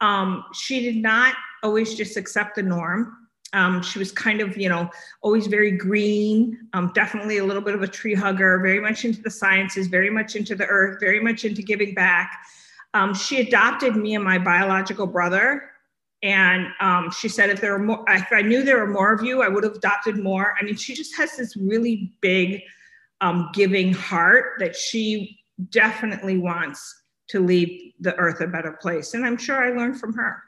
Um, 0.00 0.44
she 0.54 0.80
did 0.80 0.96
not 0.96 1.34
always 1.62 1.94
just 1.94 2.16
accept 2.16 2.56
the 2.56 2.62
norm. 2.62 3.14
Um, 3.52 3.82
she 3.82 3.98
was 3.98 4.12
kind 4.12 4.40
of, 4.40 4.56
you 4.56 4.68
know, 4.68 4.88
always 5.22 5.48
very 5.48 5.72
green, 5.72 6.68
um, 6.72 6.92
definitely 6.94 7.38
a 7.38 7.44
little 7.44 7.62
bit 7.62 7.74
of 7.74 7.82
a 7.82 7.88
tree 7.88 8.14
hugger, 8.14 8.60
very 8.60 8.80
much 8.80 9.04
into 9.04 9.20
the 9.20 9.30
sciences, 9.30 9.88
very 9.88 10.10
much 10.10 10.36
into 10.36 10.54
the 10.54 10.66
earth, 10.66 11.00
very 11.00 11.20
much 11.20 11.44
into 11.44 11.62
giving 11.62 11.94
back. 11.94 12.38
Um, 12.94 13.14
she 13.14 13.40
adopted 13.40 13.96
me 13.96 14.14
and 14.14 14.24
my 14.24 14.38
biological 14.38 15.06
brother. 15.06 15.70
And 16.22 16.68
um, 16.80 17.10
she 17.10 17.28
said, 17.28 17.50
if 17.50 17.60
there 17.60 17.72
were 17.72 17.84
more, 17.84 18.04
if 18.08 18.30
I 18.30 18.42
knew 18.42 18.62
there 18.62 18.78
were 18.78 18.92
more 18.92 19.12
of 19.12 19.24
you, 19.24 19.42
I 19.42 19.48
would 19.48 19.64
have 19.64 19.74
adopted 19.74 20.18
more. 20.18 20.54
I 20.60 20.64
mean, 20.64 20.76
she 20.76 20.94
just 20.94 21.16
has 21.16 21.36
this 21.36 21.56
really 21.56 22.12
big 22.20 22.62
um, 23.20 23.48
giving 23.54 23.92
heart 23.92 24.54
that 24.58 24.76
she 24.76 25.40
definitely 25.70 26.38
wants 26.38 27.02
to 27.28 27.40
leave 27.40 27.92
the 28.00 28.14
earth 28.16 28.40
a 28.40 28.46
better 28.46 28.72
place. 28.72 29.14
And 29.14 29.24
I'm 29.24 29.36
sure 29.36 29.56
I 29.56 29.70
learned 29.70 29.98
from 29.98 30.12
her. 30.14 30.42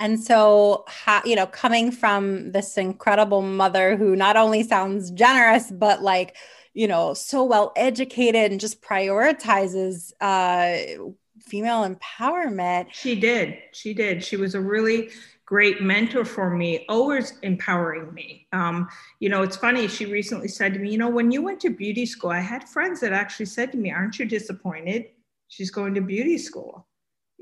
And 0.00 0.18
so, 0.18 0.86
you 1.26 1.36
know, 1.36 1.46
coming 1.46 1.92
from 1.92 2.52
this 2.52 2.78
incredible 2.78 3.42
mother 3.42 3.96
who 3.98 4.16
not 4.16 4.36
only 4.36 4.62
sounds 4.62 5.10
generous, 5.10 5.70
but 5.70 6.02
like, 6.02 6.36
you 6.72 6.88
know, 6.88 7.12
so 7.12 7.44
well 7.44 7.72
educated 7.76 8.50
and 8.50 8.58
just 8.58 8.80
prioritizes 8.80 10.12
uh, 10.22 11.02
female 11.40 11.86
empowerment. 11.86 12.86
She 12.92 13.14
did. 13.20 13.58
She 13.72 13.92
did. 13.92 14.24
She 14.24 14.36
was 14.36 14.54
a 14.54 14.60
really 14.60 15.10
great 15.44 15.82
mentor 15.82 16.24
for 16.24 16.48
me, 16.48 16.86
always 16.88 17.34
empowering 17.42 18.14
me. 18.14 18.46
Um, 18.52 18.88
you 19.18 19.28
know, 19.28 19.42
it's 19.42 19.56
funny, 19.56 19.88
she 19.88 20.06
recently 20.06 20.48
said 20.48 20.72
to 20.74 20.78
me, 20.78 20.92
you 20.92 20.98
know, 20.98 21.10
when 21.10 21.30
you 21.32 21.42
went 21.42 21.60
to 21.60 21.70
beauty 21.70 22.06
school, 22.06 22.30
I 22.30 22.38
had 22.38 22.68
friends 22.68 23.00
that 23.00 23.12
actually 23.12 23.46
said 23.46 23.72
to 23.72 23.78
me, 23.78 23.90
aren't 23.90 24.18
you 24.18 24.26
disappointed? 24.26 25.06
She's 25.48 25.72
going 25.72 25.94
to 25.94 26.00
beauty 26.00 26.38
school. 26.38 26.86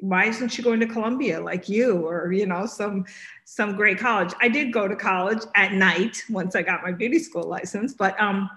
Why 0.00 0.26
isn't 0.26 0.50
she 0.50 0.62
going 0.62 0.80
to 0.80 0.86
Columbia 0.86 1.40
like 1.40 1.68
you 1.68 2.06
or, 2.06 2.32
you 2.32 2.46
know, 2.46 2.66
some 2.66 3.04
some 3.44 3.76
great 3.76 3.98
college? 3.98 4.32
I 4.40 4.48
did 4.48 4.72
go 4.72 4.88
to 4.88 4.96
college 4.96 5.42
at 5.56 5.72
night 5.72 6.22
once 6.30 6.54
I 6.54 6.62
got 6.62 6.82
my 6.82 6.92
beauty 6.92 7.18
school 7.18 7.44
license, 7.44 7.94
but 7.94 8.20
um, 8.20 8.48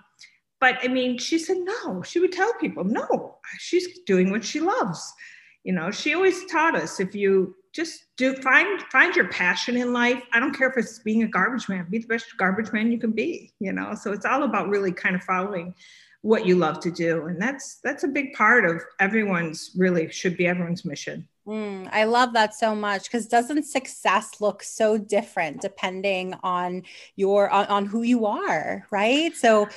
but 0.60 0.78
I 0.84 0.88
mean, 0.88 1.18
she 1.18 1.40
said 1.40 1.58
no. 1.58 2.04
She 2.04 2.20
would 2.20 2.32
tell 2.32 2.54
people, 2.54 2.84
no, 2.84 3.38
she's 3.58 4.00
doing 4.06 4.30
what 4.30 4.46
she 4.46 4.60
loves. 4.60 5.14
You 5.64 5.74
know, 5.74 5.92
she 5.92 6.14
always 6.14 6.46
taught 6.46 6.76
us 6.76 7.00
if 7.00 7.14
you 7.16 7.56
just 7.74 8.04
do 8.18 8.36
find 8.36 8.82
find 8.92 9.16
your 9.16 9.28
passion 9.30 9.78
in 9.78 9.94
life. 9.94 10.22
I 10.34 10.40
don't 10.40 10.54
care 10.54 10.70
if 10.70 10.78
it's 10.78 11.00
being 11.00 11.24
a 11.24 11.28
garbage 11.28 11.70
man, 11.70 11.88
be 11.90 12.00
the 12.00 12.08
best 12.08 12.26
garbage 12.38 12.72
man 12.72 12.92
you 12.92 13.00
can 13.00 13.12
be, 13.12 13.54
you 13.60 13.74
know. 13.74 13.96
So 13.96 14.12
it's 14.12 14.26
all 14.26 14.44
about 14.44 14.70
really 14.70 14.92
kind 14.92 15.16
of 15.16 15.24
following 15.24 15.74
what 16.22 16.46
you 16.46 16.56
love 16.56 16.80
to 16.82 16.92
do. 16.92 17.25
And 17.25 17.42
that's 17.42 17.80
that's 17.84 18.04
a 18.04 18.08
big 18.08 18.34
part 18.34 18.66
of 18.66 18.82
everyone's 19.00 19.72
really 19.75 20.10
should 20.12 20.38
be 20.38 20.48
everyone's 20.48 20.86
mission. 20.86 21.28
Mm, 21.48 21.90
I 21.92 22.04
love 22.04 22.34
that 22.34 22.54
so 22.54 22.75
much 22.75 23.04
because 23.06 23.28
doesn't 23.28 23.63
success 23.63 24.40
look 24.40 24.62
so 24.62 24.98
different 25.00 25.60
depending 25.60 26.36
on 26.44 26.84
your 27.16 27.50
on, 27.50 27.66
on 27.66 27.86
who 27.86 28.04
you 28.04 28.28
are, 28.28 28.88
right? 28.92 29.36
So 29.36 29.68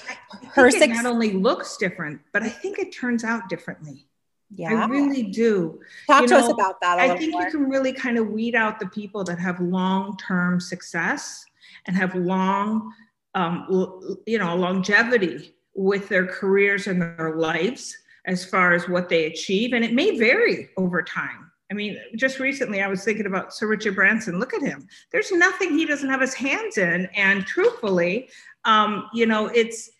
her 0.52 0.70
success 0.70 1.02
not 1.02 1.06
only 1.06 1.32
looks 1.32 1.78
different, 1.78 2.20
but 2.32 2.42
I 2.42 2.50
think 2.50 2.78
it 2.78 2.94
turns 2.94 3.24
out 3.24 3.48
differently. 3.48 4.06
Yeah. 4.50 4.84
I 4.84 4.86
really 4.86 5.22
do. 5.22 5.80
Talk 6.06 6.22
you 6.22 6.28
to 6.28 6.34
know, 6.34 6.44
us 6.44 6.52
about 6.52 6.80
that. 6.82 6.98
I 6.98 7.16
think 7.16 7.32
more. 7.32 7.42
you 7.42 7.50
can 7.50 7.68
really 7.68 7.92
kind 7.92 8.18
of 8.18 8.28
weed 8.28 8.54
out 8.54 8.78
the 8.78 8.86
people 8.86 9.24
that 9.24 9.38
have 9.38 9.58
long 9.58 10.18
term 10.18 10.60
success 10.60 11.44
and 11.86 11.96
have 11.96 12.14
long, 12.14 12.92
um, 13.34 14.18
you 14.26 14.38
know, 14.38 14.54
longevity 14.54 15.54
with 15.74 16.08
their 16.08 16.26
careers 16.26 16.86
and 16.86 17.02
their 17.02 17.34
lives 17.36 17.96
as 18.26 18.44
far 18.44 18.72
as 18.72 18.88
what 18.88 19.08
they 19.08 19.26
achieve. 19.26 19.72
And 19.72 19.84
it 19.84 19.92
may 19.92 20.16
vary 20.18 20.70
over 20.76 21.02
time. 21.02 21.50
I 21.70 21.74
mean, 21.74 21.98
just 22.16 22.38
recently 22.38 22.82
I 22.82 22.88
was 22.88 23.04
thinking 23.04 23.26
about 23.26 23.54
Sir 23.54 23.66
Richard 23.66 23.94
Branson. 23.94 24.38
Look 24.38 24.54
at 24.54 24.62
him. 24.62 24.86
There's 25.12 25.32
nothing 25.32 25.76
he 25.76 25.86
doesn't 25.86 26.08
have 26.08 26.20
his 26.20 26.34
hands 26.34 26.78
in. 26.78 27.06
And 27.14 27.46
truthfully, 27.46 28.28
um, 28.64 29.08
you 29.12 29.26
know, 29.26 29.46
it's 29.46 29.90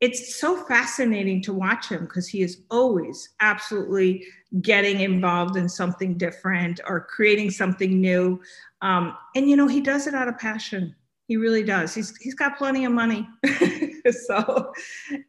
it's 0.00 0.36
so 0.40 0.56
fascinating 0.64 1.42
to 1.42 1.52
watch 1.52 1.90
him 1.90 2.04
because 2.04 2.26
he 2.26 2.40
is 2.40 2.62
always 2.70 3.28
absolutely 3.40 4.24
getting 4.62 5.00
involved 5.00 5.56
in 5.56 5.68
something 5.68 6.16
different 6.16 6.80
or 6.86 7.00
creating 7.00 7.50
something 7.50 8.00
new. 8.00 8.40
Um, 8.80 9.14
and 9.36 9.48
you 9.48 9.56
know, 9.56 9.68
he 9.68 9.82
does 9.82 10.06
it 10.06 10.14
out 10.14 10.28
of 10.28 10.38
passion. 10.38 10.94
He 11.30 11.36
really 11.36 11.62
does. 11.62 11.94
He's 11.94 12.16
he's 12.16 12.34
got 12.34 12.58
plenty 12.58 12.84
of 12.84 12.90
money, 12.90 13.24
so 14.10 14.72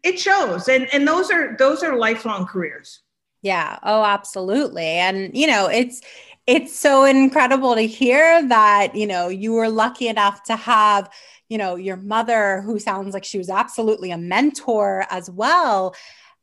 it 0.04 0.20
shows. 0.20 0.68
And 0.68 0.92
and 0.92 1.08
those 1.08 1.30
are 1.30 1.56
those 1.60 1.84
are 1.84 1.96
lifelong 1.96 2.48
careers. 2.48 3.02
Yeah. 3.44 3.78
Oh, 3.84 4.04
absolutely. 4.04 4.84
And 4.84 5.38
you 5.38 5.46
know, 5.46 5.68
it's 5.68 6.02
it's 6.48 6.76
so 6.76 7.04
incredible 7.04 7.76
to 7.76 7.86
hear 7.86 8.48
that 8.48 8.96
you 8.96 9.06
know 9.06 9.28
you 9.28 9.54
were 9.54 9.70
lucky 9.70 10.08
enough 10.08 10.42
to 10.46 10.56
have 10.56 11.08
you 11.50 11.58
know, 11.58 11.76
your 11.76 11.98
mother, 11.98 12.62
who 12.62 12.80
sounds 12.80 13.14
like 13.14 13.26
she 13.26 13.38
was 13.38 13.50
absolutely 13.50 14.10
a 14.10 14.18
mentor 14.18 15.06
as 15.12 15.30
well. 15.30 15.94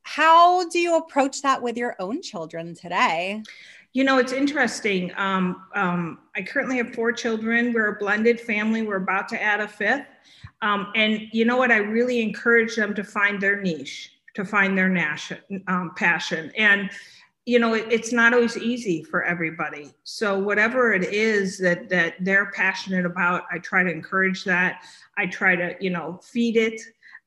How 0.02 0.68
do 0.68 0.78
you 0.78 0.98
approach 0.98 1.42
that 1.42 1.62
with 1.62 1.76
your 1.78 1.96
own 1.98 2.22
children 2.22 2.74
today? 2.74 3.42
You 3.98 4.04
know, 4.04 4.18
it's 4.18 4.32
interesting. 4.32 5.12
Um, 5.16 5.64
um, 5.74 6.20
I 6.36 6.42
currently 6.42 6.76
have 6.76 6.94
four 6.94 7.10
children. 7.10 7.72
We're 7.72 7.96
a 7.96 7.98
blended 7.98 8.40
family. 8.40 8.82
We're 8.82 8.98
about 8.98 9.28
to 9.30 9.42
add 9.42 9.58
a 9.58 9.66
fifth. 9.66 10.06
Um, 10.62 10.92
and 10.94 11.22
you 11.32 11.44
know 11.44 11.56
what? 11.56 11.72
I 11.72 11.78
really 11.78 12.22
encourage 12.22 12.76
them 12.76 12.94
to 12.94 13.02
find 13.02 13.42
their 13.42 13.60
niche, 13.60 14.12
to 14.34 14.44
find 14.44 14.78
their 14.78 14.88
nation, 14.88 15.38
um, 15.66 15.94
passion. 15.96 16.52
And 16.56 16.90
you 17.44 17.58
know, 17.58 17.74
it, 17.74 17.86
it's 17.90 18.12
not 18.12 18.34
always 18.34 18.56
easy 18.56 19.02
for 19.02 19.24
everybody. 19.24 19.92
So 20.04 20.38
whatever 20.38 20.92
it 20.92 21.02
is 21.02 21.58
that 21.58 21.88
that 21.88 22.14
they're 22.20 22.52
passionate 22.52 23.04
about, 23.04 23.46
I 23.50 23.58
try 23.58 23.82
to 23.82 23.90
encourage 23.90 24.44
that. 24.44 24.80
I 25.16 25.26
try 25.26 25.56
to, 25.56 25.74
you 25.80 25.90
know, 25.90 26.20
feed 26.22 26.56
it 26.56 26.80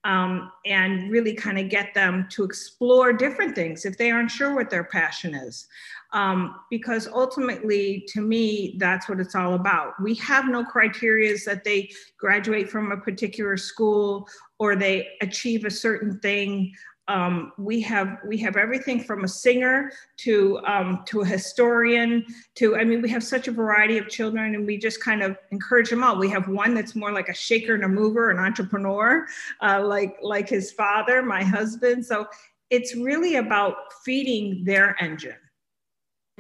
um, 0.03 0.51
and 0.65 1.11
really 1.11 1.33
kind 1.33 1.59
of 1.59 1.69
get 1.69 1.93
them 1.93 2.27
to 2.31 2.43
explore 2.43 3.13
different 3.13 3.55
things 3.55 3.85
if 3.85 3.97
they 3.97 4.09
aren't 4.09 4.31
sure 4.31 4.55
what 4.55 4.69
their 4.69 4.83
passion 4.83 5.35
is. 5.35 5.67
Um, 6.13 6.56
because 6.70 7.08
ultimately, 7.08 8.06
to 8.10 8.22
me, 8.22 8.75
that's 8.77 9.08
what 9.08 9.20
it's 9.20 9.34
all 9.34 9.53
about. 9.53 9.94
We 10.01 10.15
have 10.15 10.46
no 10.50 10.63
criterias 10.65 11.46
that 11.46 11.63
they 11.63 11.89
graduate 12.20 12.70
from 12.70 12.91
a 12.91 12.98
particular 12.98 13.56
school 13.56 14.27
or 14.60 14.75
they 14.75 15.08
achieve 15.22 15.63
a 15.63 15.72
certain 15.72 16.20
thing 16.20 16.74
um, 17.12 17.51
we 17.58 17.82
have 17.82 18.20
we 18.25 18.38
have 18.38 18.56
everything 18.56 19.03
from 19.03 19.24
a 19.24 19.27
singer 19.27 19.91
to 20.18 20.60
um, 20.65 21.03
to 21.08 21.22
a 21.22 21.25
historian 21.25 22.25
to 22.56 22.77
I 22.77 22.84
mean 22.84 23.01
we 23.01 23.10
have 23.10 23.24
such 23.24 23.48
a 23.48 23.51
variety 23.51 23.98
of 23.98 24.08
children 24.08 24.56
and 24.56 24.65
we 24.65 24.77
just 24.77 25.03
kind 25.03 25.22
of 25.22 25.38
encourage 25.51 25.89
them 25.89 26.03
all. 26.03 26.18
We 26.18 26.30
have 26.30 26.48
one 26.48 26.74
that's 26.74 26.96
more 26.96 27.12
like 27.12 27.27
a 27.27 27.34
shaker 27.34 27.75
and 27.75 27.84
a 27.84 27.88
mover, 27.88 28.30
an 28.30 28.39
entrepreneur, 28.39 29.25
uh, 29.62 29.82
like 29.86 30.18
like 30.22 30.48
his 30.48 30.72
father, 30.72 31.22
my 31.22 31.44
husband. 31.44 32.06
So 32.06 32.27
it's 32.70 32.96
really 32.96 33.36
about 33.36 33.75
feeding 34.06 34.63
their 34.63 34.96
engine. 35.01 35.36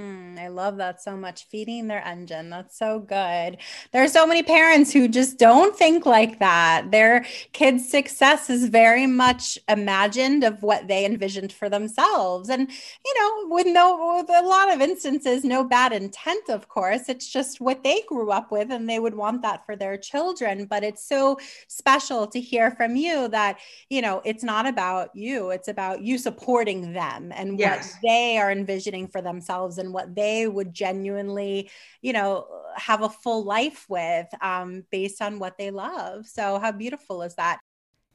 Mm, 0.01 0.39
I 0.39 0.47
love 0.47 0.77
that 0.77 1.01
so 1.01 1.15
much. 1.15 1.45
Feeding 1.45 1.87
their 1.87 2.03
engine. 2.03 2.49
That's 2.49 2.77
so 2.77 2.99
good. 2.99 3.57
There 3.91 4.03
are 4.03 4.07
so 4.07 4.25
many 4.25 4.41
parents 4.41 4.91
who 4.91 5.07
just 5.07 5.37
don't 5.37 5.75
think 5.75 6.07
like 6.07 6.39
that. 6.39 6.89
Their 6.89 7.25
kids' 7.53 7.87
success 7.87 8.49
is 8.49 8.65
very 8.65 9.05
much 9.05 9.59
imagined 9.69 10.43
of 10.43 10.63
what 10.63 10.87
they 10.87 11.05
envisioned 11.05 11.53
for 11.53 11.69
themselves. 11.69 12.49
And, 12.49 12.67
you 13.05 13.19
know, 13.19 13.53
with 13.53 13.67
no, 13.67 14.15
with 14.17 14.29
a 14.35 14.47
lot 14.47 14.73
of 14.73 14.81
instances, 14.81 15.43
no 15.43 15.63
bad 15.63 15.93
intent, 15.93 16.49
of 16.49 16.67
course. 16.67 17.07
It's 17.07 17.31
just 17.31 17.61
what 17.61 17.83
they 17.83 18.01
grew 18.07 18.31
up 18.31 18.51
with 18.51 18.71
and 18.71 18.89
they 18.89 18.99
would 18.99 19.15
want 19.15 19.43
that 19.43 19.67
for 19.67 19.75
their 19.75 19.97
children. 19.97 20.65
But 20.65 20.83
it's 20.83 21.07
so 21.07 21.37
special 21.67 22.25
to 22.27 22.41
hear 22.41 22.71
from 22.71 22.95
you 22.95 23.27
that, 23.27 23.59
you 23.89 24.01
know, 24.01 24.21
it's 24.25 24.43
not 24.43 24.65
about 24.65 25.15
you, 25.15 25.51
it's 25.51 25.67
about 25.67 26.01
you 26.01 26.17
supporting 26.17 26.93
them 26.93 27.31
and 27.35 27.59
yes. 27.59 27.91
what 27.93 28.01
they 28.01 28.39
are 28.39 28.51
envisioning 28.51 29.07
for 29.07 29.21
themselves 29.21 29.77
and 29.77 29.90
what 29.93 30.15
they 30.15 30.47
would 30.47 30.73
genuinely, 30.73 31.69
you 32.01 32.13
know, 32.13 32.47
have 32.75 33.01
a 33.01 33.09
full 33.09 33.43
life 33.43 33.85
with 33.89 34.27
um, 34.41 34.83
based 34.91 35.21
on 35.21 35.39
what 35.39 35.57
they 35.57 35.71
love. 35.71 36.27
So, 36.27 36.59
how 36.59 36.71
beautiful 36.71 37.21
is 37.21 37.35
that? 37.35 37.59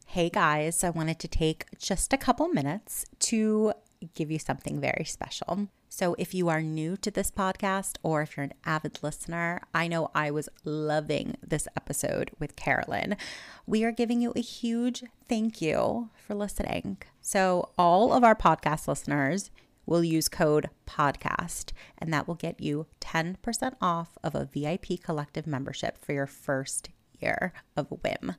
Hey 0.09 0.31
guys, 0.31 0.85
I 0.85 0.91
wanted 0.91 1.19
to 1.19 1.29
take 1.29 1.67
just 1.79 2.13
a 2.13 2.17
couple 2.17 2.49
minutes 2.49 3.05
to 3.21 3.73
give 4.15 4.31
you 4.31 4.39
something 4.39 4.81
very 4.81 5.05
special. 5.05 5.69
So, 5.89 6.15
if 6.19 6.35
you 6.35 6.49
are 6.49 6.61
new 6.61 6.97
to 6.99 7.11
this 7.11 7.31
podcast 7.31 7.97
or 8.03 8.23
if 8.23 8.37
you're 8.37 8.45
an 8.45 8.55
avid 8.65 8.99
listener, 9.03 9.63
I 9.75 9.89
know 9.89 10.11
I 10.15 10.31
was 10.31 10.49
loving 10.65 11.37
this 11.43 11.67
episode 11.77 12.31
with 12.39 12.55
Carolyn. 12.55 13.17
We 13.67 13.83
are 13.83 13.93
giving 13.93 14.21
you 14.21 14.33
a 14.37 14.41
huge 14.41 15.05
thank 15.29 15.63
you 15.63 16.11
for 16.15 16.35
listening. 16.35 16.99
So, 17.21 17.71
all 17.79 18.13
of 18.13 18.25
our 18.25 18.35
podcast 18.35 18.87
listeners, 18.89 19.51
will 19.87 20.05
use 20.05 20.29
code 20.29 20.69
podcast, 20.87 21.73
and 21.99 22.13
that 22.13 22.29
will 22.29 22.35
get 22.35 22.61
you 22.61 22.87
10% 23.01 23.37
off 23.81 24.19
of 24.23 24.35
a 24.35 24.49
VIP 24.53 25.01
collective 25.03 25.47
membership 25.47 25.97
for 25.99 26.13
your 26.13 26.27
first 26.27 26.91
year 27.21 27.53
of 27.77 27.89
WIIM. 27.89 28.35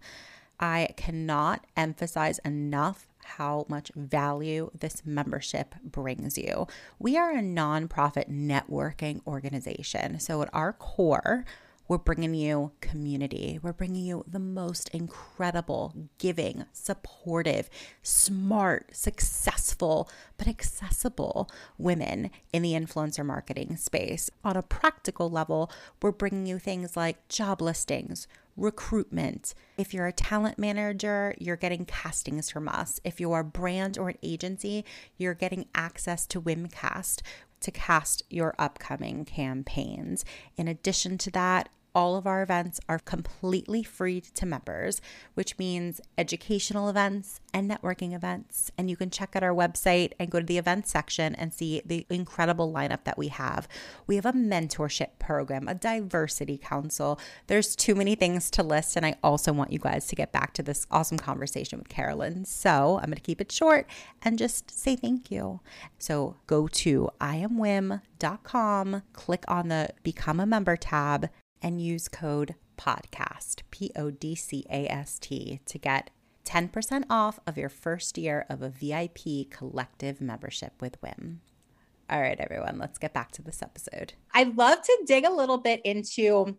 I 0.60 0.90
cannot 0.98 1.66
emphasize 1.76 2.40
enough 2.40 3.08
how 3.24 3.66
much 3.68 3.92
value 3.96 4.72
this 4.78 5.04
membership 5.06 5.76
brings 5.84 6.38
you. 6.38 6.68
We 6.98 7.18
are 7.18 7.32
a 7.32 7.42
nonprofit 7.42 8.30
networking 8.30 9.22
organization. 9.28 10.20
So, 10.20 10.42
at 10.42 10.50
our 10.54 10.74
core, 10.74 11.46
we're 11.88 11.98
bringing 11.98 12.34
you 12.34 12.72
community. 12.82 13.60
We're 13.62 13.74
bringing 13.74 14.04
you 14.04 14.26
the 14.28 14.40
most 14.40 14.90
incredible, 14.90 15.94
giving, 16.18 16.66
supportive, 16.74 17.70
smart, 18.02 18.96
successful, 18.96 20.10
but 20.38 20.48
accessible 20.48 21.50
women 21.78 22.32
in 22.52 22.62
the 22.62 22.74
influencer 22.74 23.26
marketing 23.26 23.78
space. 23.78 24.30
On 24.44 24.58
a 24.58 24.62
practical 24.62 25.30
level, 25.30 25.72
we're 26.02 26.12
bringing 26.12 26.46
you 26.46 26.60
things 26.60 26.98
like 26.98 27.28
job 27.30 27.62
listings, 27.62 28.28
recruitment. 28.58 29.54
If 29.78 29.94
you're 29.94 30.08
a 30.08 30.12
talent 30.12 30.58
manager, 30.58 31.36
you're 31.38 31.56
getting 31.56 31.86
castings 31.86 32.50
from 32.50 32.68
us. 32.68 33.00
If 33.04 33.20
you're 33.20 33.40
a 33.40 33.44
brand 33.44 33.98
or 33.98 34.10
an 34.10 34.18
agency, 34.24 34.84
you're 35.18 35.36
getting 35.36 35.68
access 35.76 36.26
to 36.28 36.42
Wimcast 36.42 37.22
to 37.60 37.72
cast 37.72 38.24
your 38.30 38.54
upcoming 38.60 39.26
campaigns. 39.26 40.24
In 40.58 40.68
addition 40.68 41.18
to 41.20 41.32
that, 41.32 41.70
all 41.98 42.16
of 42.16 42.28
our 42.28 42.44
events 42.44 42.80
are 42.88 43.00
completely 43.00 43.82
free 43.82 44.22
to 44.22 44.46
members, 44.46 45.02
which 45.34 45.58
means 45.58 46.00
educational 46.16 46.90
events 46.90 47.40
and 47.56 47.68
networking 47.68 48.14
events. 48.14 48.70
And 48.78 48.88
you 48.88 48.96
can 48.96 49.10
check 49.10 49.36
out 49.36 49.42
our 49.42 49.54
website 49.54 50.12
and 50.20 50.30
go 50.30 50.40
to 50.40 50.46
the 50.46 50.60
events 50.60 50.92
section 50.92 51.34
and 51.34 51.52
see 51.52 51.82
the 51.84 52.06
incredible 52.08 52.72
lineup 52.72 53.04
that 53.06 53.18
we 53.18 53.30
have. 53.30 53.68
We 54.06 54.16
have 54.16 54.28
a 54.28 54.32
mentorship 54.32 55.18
program, 55.18 55.68
a 55.68 55.74
diversity 55.74 56.60
council. 56.60 57.20
There's 57.48 57.76
too 57.76 57.96
many 57.96 58.14
things 58.14 58.52
to 58.52 58.62
list. 58.62 58.96
And 58.96 59.04
I 59.04 59.16
also 59.24 59.52
want 59.52 59.74
you 59.74 59.80
guys 59.80 60.06
to 60.10 60.16
get 60.16 60.32
back 60.32 60.54
to 60.54 60.62
this 60.62 60.86
awesome 60.92 61.18
conversation 61.18 61.80
with 61.80 61.90
Carolyn. 61.90 62.46
So 62.46 63.00
I'm 63.00 63.06
going 63.06 63.16
to 63.16 63.22
keep 63.22 63.42
it 63.42 63.52
short 63.52 63.90
and 64.22 64.38
just 64.38 64.70
say 64.70 64.96
thank 64.96 65.32
you. 65.32 65.62
So 65.98 66.36
go 66.46 66.68
to 66.68 67.10
iamwiim.com, 67.20 69.02
click 69.14 69.46
on 69.48 69.70
the 69.70 69.90
Become 70.04 70.40
a 70.40 70.46
Member 70.46 70.76
tab 70.76 71.32
and 71.62 71.82
use 71.82 72.08
code 72.08 72.56
PODCAST, 72.78 73.64
P 73.72 73.92
O 73.96 74.12
D 74.12 74.36
C 74.36 74.66
A 74.70 74.88
S 74.88 75.20
T, 75.20 75.60
to 75.66 75.78
get 75.78 76.10
10% 76.46 77.04
off 77.10 77.40
of 77.46 77.58
your 77.58 77.70
first 77.70 78.18
year 78.18 78.46
of 78.50 78.62
a 78.62 78.70
VIP 78.70 79.50
collective 79.50 80.22
membership 80.22 80.74
with 80.80 81.02
WIIM. 81.02 81.40
All 82.10 82.22
right, 82.22 82.40
everyone, 82.40 82.78
let's 82.80 82.98
get 82.98 83.14
back 83.14 83.34
to 83.34 83.42
this 83.42 83.62
episode. 83.62 84.14
I'd 84.34 84.56
love 84.58 84.82
to 84.82 85.04
dig 85.06 85.26
a 85.26 85.34
little 85.34 85.58
bit 85.58 85.82
into 85.84 86.58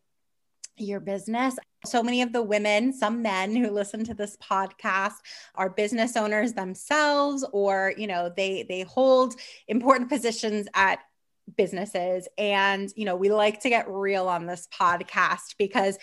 your 0.76 1.00
business. 1.00 1.56
So 1.86 2.02
many 2.02 2.20
of 2.22 2.32
the 2.32 2.42
women, 2.42 2.92
some 2.92 3.22
men 3.22 3.56
who 3.56 3.70
listen 3.70 4.04
to 4.04 4.14
this 4.14 4.36
podcast 4.36 5.14
are 5.54 5.70
business 5.70 6.16
owners 6.16 6.52
themselves 6.52 7.46
or, 7.52 7.94
you 7.96 8.06
know, 8.06 8.30
they 8.36 8.66
they 8.68 8.82
hold 8.82 9.36
important 9.68 10.10
positions 10.10 10.68
at 10.74 10.98
businesses. 11.56 12.28
And, 12.36 12.92
you 12.96 13.04
know, 13.04 13.16
we 13.16 13.30
like 13.30 13.60
to 13.62 13.68
get 13.68 13.88
real 13.88 14.28
on 14.28 14.46
this 14.46 14.68
podcast 14.72 15.56
because 15.58 15.98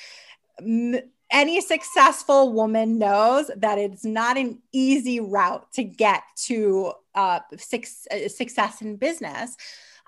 m- 0.60 1.00
any 1.32 1.60
successful 1.62 2.54
woman 2.54 2.98
knows 2.98 3.50
that 3.58 3.78
it's 3.78 4.06
not 4.06 4.38
an 4.38 4.62
easy 4.72 5.20
route 5.20 5.72
to 5.74 5.84
get 5.84 6.24
to 6.46 6.94
uh, 7.16 7.40
su- 7.58 8.28
success 8.28 8.82
in 8.82 8.96
business. 8.98 9.56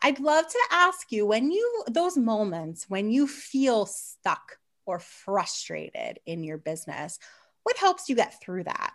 I'd 0.01 0.19
love 0.19 0.47
to 0.47 0.59
ask 0.71 1.11
you 1.11 1.25
when 1.25 1.51
you, 1.51 1.83
those 1.89 2.17
moments 2.17 2.85
when 2.87 3.09
you 3.09 3.27
feel 3.27 3.87
stuck 3.87 4.59
or 4.85 4.99
frustrated 4.99 6.19
in 6.25 6.43
your 6.43 6.57
business, 6.57 7.19
what 7.63 7.77
helps 7.77 8.07
you 8.07 8.15
get 8.15 8.39
through 8.39 8.65
that? 8.65 8.93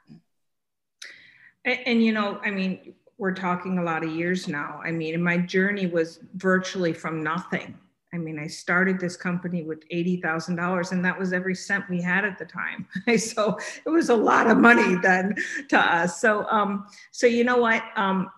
And, 1.65 1.79
and, 1.87 2.05
you 2.05 2.13
know, 2.13 2.41
I 2.45 2.51
mean, 2.51 2.95
we're 3.23 3.33
talking 3.33 3.79
a 3.79 3.83
lot 3.85 4.03
of 4.03 4.11
years 4.11 4.49
now. 4.49 4.81
I 4.85 4.91
mean, 4.91 5.23
my 5.23 5.39
journey 5.39 5.87
was 5.87 6.19
virtually 6.35 6.93
from 6.93 7.23
nothing. 7.23 7.79
I 8.13 8.19
mean, 8.19 8.37
I 8.37 8.49
started 8.49 8.99
this 8.99 9.17
company 9.17 9.63
with 9.63 9.89
$80,000 9.91 10.91
and 10.91 11.05
that 11.05 11.17
was 11.17 11.33
every 11.33 11.55
cent 11.55 11.85
we 11.89 12.03
had 12.03 12.25
at 12.25 12.37
the 12.37 12.45
time. 12.45 12.85
so 13.19 13.57
it 13.87 13.91
was 13.91 14.09
a 14.09 14.17
lot 14.17 14.51
of 14.51 14.59
money 14.59 14.97
then 15.03 15.37
to 15.69 15.79
us. 15.79 16.21
So, 16.21 16.47
um, 16.51 16.89
so 17.13 17.29
you 17.29 17.45
know 17.45 17.59
what? 17.59 17.85
Um, 17.95 18.29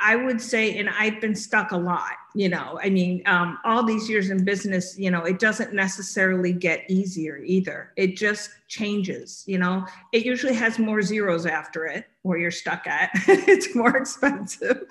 I 0.00 0.14
would 0.14 0.40
say, 0.40 0.78
and 0.78 0.88
I've 0.88 1.20
been 1.20 1.34
stuck 1.34 1.72
a 1.72 1.76
lot, 1.76 2.12
you 2.34 2.48
know, 2.48 2.78
I 2.82 2.88
mean, 2.88 3.22
um, 3.26 3.58
all 3.64 3.82
these 3.82 4.08
years 4.08 4.30
in 4.30 4.44
business, 4.44 4.96
you 4.96 5.10
know, 5.10 5.24
it 5.24 5.40
doesn't 5.40 5.74
necessarily 5.74 6.52
get 6.52 6.88
easier 6.88 7.38
either. 7.38 7.92
It 7.96 8.16
just 8.16 8.50
changes, 8.68 9.42
you 9.46 9.58
know, 9.58 9.84
it 10.12 10.24
usually 10.24 10.54
has 10.54 10.78
more 10.78 11.02
zeros 11.02 11.46
after 11.46 11.86
it 11.86 12.06
where 12.22 12.38
you're 12.38 12.52
stuck 12.52 12.86
at. 12.86 13.10
it's 13.26 13.74
more 13.74 13.96
expensive. 13.96 14.82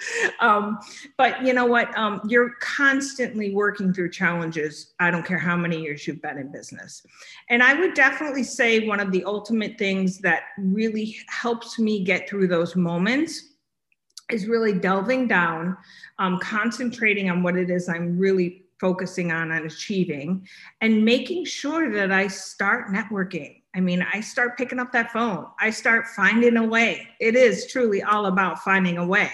Um, 0.41 0.79
but 1.17 1.45
you 1.45 1.53
know 1.53 1.65
what? 1.65 1.95
Um, 1.97 2.19
you're 2.27 2.55
constantly 2.59 3.53
working 3.53 3.93
through 3.93 4.09
challenges. 4.11 4.93
I 4.99 5.09
don't 5.09 5.25
care 5.25 5.39
how 5.39 5.55
many 5.55 5.81
years 5.81 6.05
you've 6.05 6.21
been 6.21 6.37
in 6.37 6.51
business. 6.51 7.05
And 7.49 7.63
I 7.63 7.79
would 7.79 7.93
definitely 7.93 8.43
say 8.43 8.85
one 8.85 8.99
of 8.99 9.11
the 9.11 9.23
ultimate 9.23 9.77
things 9.77 10.17
that 10.19 10.43
really 10.57 11.17
helps 11.27 11.79
me 11.79 12.03
get 12.03 12.27
through 12.27 12.47
those 12.47 12.75
moments 12.75 13.53
is 14.31 14.47
really 14.47 14.73
delving 14.73 15.27
down, 15.27 15.77
um, 16.19 16.39
concentrating 16.39 17.29
on 17.29 17.43
what 17.43 17.55
it 17.55 17.69
is 17.69 17.87
I'm 17.89 18.17
really 18.17 18.65
focusing 18.79 19.31
on 19.31 19.51
and 19.51 19.65
achieving, 19.65 20.47
and 20.81 21.03
making 21.03 21.45
sure 21.45 21.91
that 21.91 22.11
I 22.11 22.27
start 22.27 22.89
networking. 22.89 23.63
I 23.75 23.79
mean, 23.79 24.05
I 24.13 24.21
start 24.21 24.57
picking 24.57 24.79
up 24.79 24.91
that 24.91 25.11
phone. 25.11 25.47
I 25.59 25.69
start 25.69 26.07
finding 26.07 26.57
a 26.57 26.63
way. 26.63 27.07
It 27.19 27.35
is 27.35 27.67
truly 27.67 28.03
all 28.03 28.27
about 28.27 28.59
finding 28.59 28.97
a 28.97 29.05
way. 29.05 29.31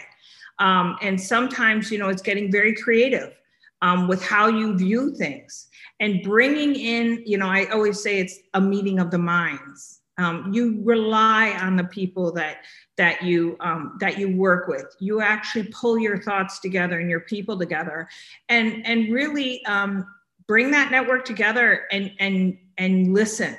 Um, 0.60 0.98
and 1.02 1.20
sometimes, 1.20 1.92
you 1.92 1.98
know, 1.98 2.10
it's 2.10 2.22
getting 2.22 2.52
very 2.52 2.76
creative 2.76 3.34
um, 3.82 4.08
with 4.08 4.24
how 4.24 4.48
you 4.48 4.78
view 4.78 5.16
things 5.16 5.68
and 6.00 6.22
bringing 6.24 6.76
in, 6.76 7.24
you 7.26 7.38
know, 7.38 7.48
I 7.48 7.66
always 7.66 8.02
say 8.02 8.20
it's 8.20 8.38
a 8.54 8.62
meeting 8.62 9.00
of 9.00 9.12
the 9.12 9.18
minds. 9.18 10.02
Um, 10.17 10.54
you 10.54 10.82
rely 10.84 11.52
on 11.60 11.76
the 11.76 11.86
people 11.86 12.32
that 12.34 12.58
that 12.97 13.23
you 13.23 13.58
um, 13.60 13.97
that 13.99 14.19
you 14.19 14.36
work 14.36 14.67
with. 14.67 14.95
You 14.99 15.21
actually 15.21 15.69
pull 15.73 15.97
your 15.97 16.21
thoughts 16.21 16.60
together 16.60 16.99
and 16.99 17.10
your 17.10 17.21
people 17.21 17.58
together, 17.58 18.08
and 18.49 18.86
and 18.86 19.12
really 19.12 19.65
um, 19.65 20.06
bring 20.47 20.71
that 20.71 20.91
network 20.91 21.26
together 21.26 21.86
and 21.91 22.12
and 22.19 22.58
and 22.78 23.13
listen 23.13 23.58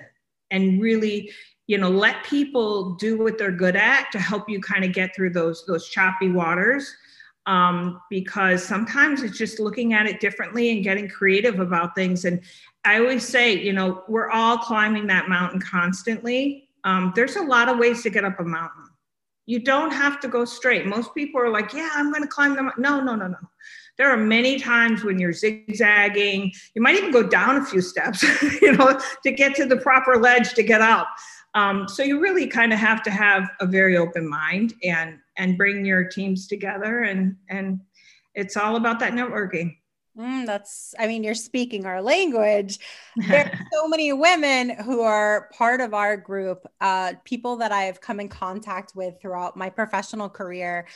and 0.51 0.81
really 0.81 1.31
you 1.67 1.79
know 1.79 1.91
let 1.91 2.25
people 2.25 2.95
do 2.95 3.19
what 3.19 3.39
they're 3.39 3.51
good 3.51 3.77
at 3.77 4.11
to 4.13 4.19
help 4.19 4.49
you 4.49 4.61
kind 4.61 4.85
of 4.85 4.93
get 4.93 5.15
through 5.15 5.31
those 5.31 5.65
those 5.67 5.89
choppy 5.89 6.29
waters 6.29 6.95
um, 7.47 8.01
because 8.09 8.65
sometimes 8.65 9.23
it's 9.23 9.37
just 9.37 9.61
looking 9.61 9.93
at 9.93 10.07
it 10.07 10.21
differently 10.21 10.71
and 10.71 10.83
getting 10.83 11.09
creative 11.09 11.61
about 11.61 11.95
things 11.95 12.25
and 12.25 12.41
i 12.85 12.99
always 12.99 13.27
say 13.27 13.53
you 13.55 13.73
know 13.73 14.03
we're 14.09 14.31
all 14.31 14.59
climbing 14.59 15.07
that 15.09 15.29
mountain 15.29 15.61
constantly. 15.61 16.69
Um, 16.85 17.15
there's 17.17 17.37
a 17.37 17.43
lot 17.43 17.71
of 17.71 17.79
ways 17.79 18.03
to 18.03 18.11
get 18.11 18.25
up 18.25 18.39
a 18.41 18.45
mountain. 18.45 18.85
You 19.47 19.59
don't 19.59 19.91
have 19.91 20.21
to 20.21 20.29
go 20.29 20.45
straight. 20.45 20.85
Most 20.87 21.15
people 21.15 21.41
are 21.41 21.51
like 21.51 21.73
yeah 21.73 21.91
i'm 21.95 22.11
going 22.11 22.23
to 22.23 22.29
climb 22.29 22.55
the 22.55 22.63
mountain 22.63 22.83
no 22.83 23.01
no 23.01 23.15
no 23.15 23.29
no. 23.29 23.39
There 23.97 24.11
are 24.11 24.17
many 24.17 24.59
times 24.59 25.05
when 25.05 25.21
you're 25.21 25.33
zigzagging. 25.33 26.53
You 26.75 26.83
might 26.83 26.97
even 26.97 27.13
go 27.13 27.23
down 27.23 27.57
a 27.57 27.65
few 27.65 27.81
steps 27.81 28.23
you 28.63 28.73
know 28.73 29.01
to 29.23 29.33
get 29.33 29.55
to 29.57 29.67
the 29.67 29.77
proper 29.77 30.17
ledge 30.17 30.55
to 30.55 30.63
get 30.63 30.81
up. 30.81 31.09
Um, 31.55 31.89
so 31.89 32.03
you 32.03 32.21
really 32.21 32.49
kind 32.49 32.73
of 32.73 32.81
have 32.81 33.03
to 33.05 33.11
have 33.11 33.49
a 33.61 33.67
very 33.67 33.97
open 33.97 34.29
mind 34.29 34.75
and 34.83 35.19
and 35.37 35.57
bring 35.57 35.85
your 35.85 36.05
teams 36.05 36.47
together 36.47 37.05
and 37.05 37.37
and 37.49 37.81
it's 38.35 38.57
all 38.57 38.77
about 38.77 38.99
that 39.01 39.13
networking. 39.13 39.77
Mm, 40.19 40.47
that's, 40.47 40.95
I 40.99 41.09
mean, 41.09 41.25
you're 41.25 41.35
speaking 41.35 41.87
our 41.87 42.01
language. 42.01 42.79
There 43.17 43.47
are 43.47 43.53
so 43.73 43.89
many 43.89 44.13
women 44.13 44.71
who 44.71 45.01
are 45.01 45.49
part 45.53 45.81
of 45.81 45.93
our 45.93 46.17
group, 46.17 46.67
uh, 46.81 47.15
people 47.25 47.57
that 47.57 47.73
I've 47.73 48.01
come 48.01 48.21
in 48.21 48.29
contact 48.29 48.93
with 48.95 49.21
throughout 49.21 49.57
my 49.57 49.71
professional 49.71 50.29
career 50.29 50.87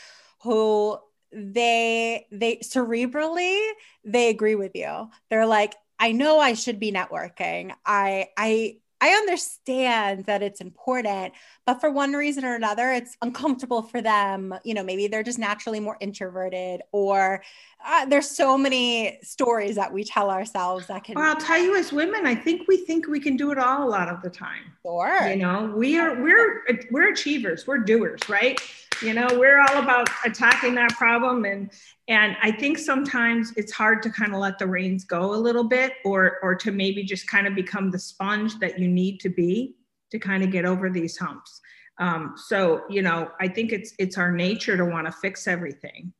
who 0.42 0.98
they 1.32 2.26
they 2.32 2.56
cerebrally 2.56 3.60
they 4.04 4.30
agree 4.30 4.54
with 4.54 4.72
you 4.74 5.10
they're 5.28 5.46
like 5.46 5.74
i 5.98 6.10
know 6.12 6.38
i 6.38 6.54
should 6.54 6.80
be 6.80 6.90
networking 6.90 7.72
i 7.84 8.28
i 8.36 8.76
I 9.00 9.10
understand 9.10 10.24
that 10.26 10.42
it's 10.42 10.60
important, 10.60 11.34
but 11.66 11.80
for 11.80 11.90
one 11.90 12.12
reason 12.12 12.44
or 12.44 12.54
another, 12.54 12.90
it's 12.92 13.16
uncomfortable 13.22 13.82
for 13.82 14.02
them. 14.02 14.54
You 14.64 14.74
know, 14.74 14.82
maybe 14.82 15.06
they're 15.06 15.22
just 15.22 15.38
naturally 15.38 15.78
more 15.78 15.96
introverted, 16.00 16.82
or 16.90 17.42
uh, 17.86 18.06
there's 18.06 18.28
so 18.28 18.58
many 18.58 19.18
stories 19.22 19.76
that 19.76 19.92
we 19.92 20.02
tell 20.02 20.30
ourselves 20.30 20.88
that 20.88 21.04
can. 21.04 21.14
Well, 21.14 21.26
I'll 21.26 21.40
tell 21.40 21.58
you, 21.62 21.76
as 21.76 21.92
women, 21.92 22.26
I 22.26 22.34
think 22.34 22.66
we 22.66 22.78
think 22.78 23.06
we 23.06 23.20
can 23.20 23.36
do 23.36 23.52
it 23.52 23.58
all 23.58 23.86
a 23.86 23.90
lot 23.90 24.08
of 24.08 24.20
the 24.22 24.30
time. 24.30 24.72
Sure. 24.82 25.28
You 25.28 25.36
know, 25.36 25.72
we 25.76 25.98
are 25.98 26.20
we're 26.20 26.64
we're 26.90 27.12
achievers, 27.12 27.66
we're 27.66 27.78
doers, 27.78 28.28
right? 28.28 28.60
You 29.02 29.14
know, 29.14 29.28
we're 29.32 29.60
all 29.60 29.78
about 29.82 30.08
attacking 30.24 30.74
that 30.74 30.90
problem 30.90 31.44
and 31.44 31.70
and 32.08 32.36
I 32.42 32.50
think 32.50 32.78
sometimes 32.78 33.52
it's 33.56 33.70
hard 33.70 34.02
to 34.02 34.10
kind 34.10 34.32
of 34.32 34.40
let 34.40 34.58
the 34.58 34.66
reins 34.66 35.04
go 35.04 35.34
a 35.34 35.36
little 35.36 35.64
bit 35.64 35.92
or 36.04 36.38
or 36.42 36.54
to 36.56 36.72
maybe 36.72 37.04
just 37.04 37.28
kind 37.28 37.46
of 37.46 37.54
become 37.54 37.90
the 37.90 37.98
sponge 37.98 38.58
that 38.58 38.78
you 38.78 38.88
need 38.88 39.20
to 39.20 39.28
be 39.28 39.76
to 40.10 40.18
kind 40.18 40.42
of 40.42 40.50
get 40.50 40.64
over 40.64 40.90
these 40.90 41.16
humps. 41.16 41.60
Um, 41.98 42.34
so, 42.36 42.82
you 42.88 43.02
know, 43.02 43.30
I 43.40 43.48
think 43.48 43.72
it's 43.72 43.92
it's 43.98 44.18
our 44.18 44.32
nature 44.32 44.76
to 44.76 44.84
want 44.84 45.06
to 45.06 45.12
fix 45.12 45.46
everything. 45.46 46.12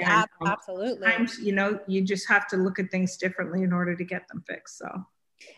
And, 0.00 0.48
um, 0.48 0.48
absolutely. 0.48 1.06
You 1.40 1.52
know, 1.52 1.78
you 1.86 2.02
just 2.02 2.28
have 2.28 2.48
to 2.48 2.56
look 2.56 2.78
at 2.78 2.90
things 2.90 3.16
differently 3.16 3.62
in 3.62 3.72
order 3.72 3.94
to 3.94 4.04
get 4.04 4.26
them 4.28 4.42
fixed. 4.48 4.78
So 4.78 4.88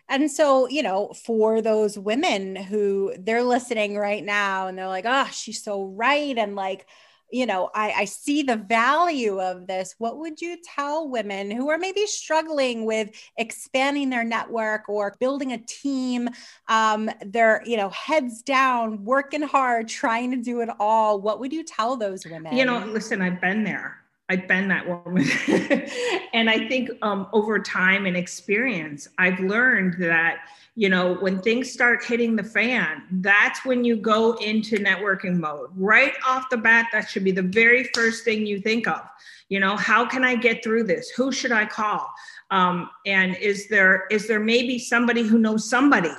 and 0.09 0.31
so, 0.31 0.69
you 0.69 0.83
know, 0.83 1.13
for 1.25 1.61
those 1.61 1.99
women 1.99 2.57
who 2.57 3.15
they're 3.19 3.43
listening 3.43 3.97
right 3.97 4.25
now 4.25 4.67
and 4.67 4.79
they're 4.79 4.89
like, 4.89 5.07
oh, 5.07 5.29
she's 5.33 5.63
so 5.63 5.85
right. 5.85 6.37
And 6.37 6.55
like, 6.55 6.87
you 7.33 7.47
know, 7.47 7.71
I, 7.75 7.93
I 7.93 8.05
see 8.05 8.43
the 8.43 8.57
value 8.57 9.41
of 9.41 9.67
this. 9.67 9.95
What 9.97 10.19
would 10.19 10.41
you 10.43 10.59
tell 10.63 11.09
women 11.09 11.51
who 11.51 11.71
are 11.71 11.79
maybe 11.79 12.07
struggling 12.07 12.85
with 12.85 13.09
expanding 13.39 14.11
their 14.11 14.23
network 14.23 14.89
or 14.89 15.17
building 15.19 15.53
a 15.53 15.59
team? 15.59 16.29
Um, 16.69 17.11
they're, 17.25 17.63
you 17.65 17.79
know, 17.79 17.89
heads 17.89 18.43
down, 18.43 19.05
working 19.05 19.43
hard, 19.43 19.89
trying 19.89 20.31
to 20.33 20.37
do 20.37 20.61
it 20.61 20.69
all. 20.79 21.21
What 21.21 21.41
would 21.41 21.55
you 21.55 21.65
tell 21.65 21.97
those 21.97 22.27
women? 22.27 22.55
You 22.55 22.67
know, 22.67 22.85
listen, 22.85 23.23
I've 23.23 23.41
been 23.41 23.65
there. 23.65 23.97
I've 24.29 24.49
been 24.49 24.69
that 24.69 24.87
woman. 24.87 25.29
and 26.33 26.49
I 26.49 26.67
think 26.69 26.91
um, 27.03 27.27
over 27.33 27.59
time 27.59 28.07
and 28.07 28.17
experience, 28.17 29.09
I've 29.19 29.39
learned 29.41 29.97
that, 29.99 30.39
you 30.75 30.89
know, 30.89 31.15
when 31.15 31.41
things 31.41 31.71
start 31.71 32.05
hitting 32.05 32.37
the 32.37 32.45
fan, 32.45 33.03
that's 33.11 33.65
when 33.65 33.85
you 33.85 33.97
go 33.97 34.35
into 34.35 34.79
networking 34.79 35.39
mode. 35.39 35.71
Right 35.77 36.15
off 36.27 36.49
the 36.51 36.57
bat, 36.57 36.87
that 36.93 37.11
should 37.11 37.25
be 37.25 37.33
the 37.33 37.43
very 37.43 37.91
first 37.95 38.25
thing 38.25 38.47
you 38.47 38.61
think 38.61 38.89
of. 38.89 39.03
You 39.49 39.61
know, 39.61 39.77
how 39.77 40.07
can 40.07 40.25
I 40.25 40.35
get 40.37 40.65
through 40.65 40.85
this? 40.85 41.11
Who 41.11 41.31
should 41.31 41.53
I 41.53 41.67
call? 41.67 42.11
Um, 42.51 42.89
and 43.05 43.37
is 43.37 43.69
there 43.69 44.07
is 44.11 44.29
there 44.29 44.41
maybe 44.41 44.79
somebody 44.79 45.23
who 45.23 45.39
knows 45.39 45.69
somebody? 45.69 46.13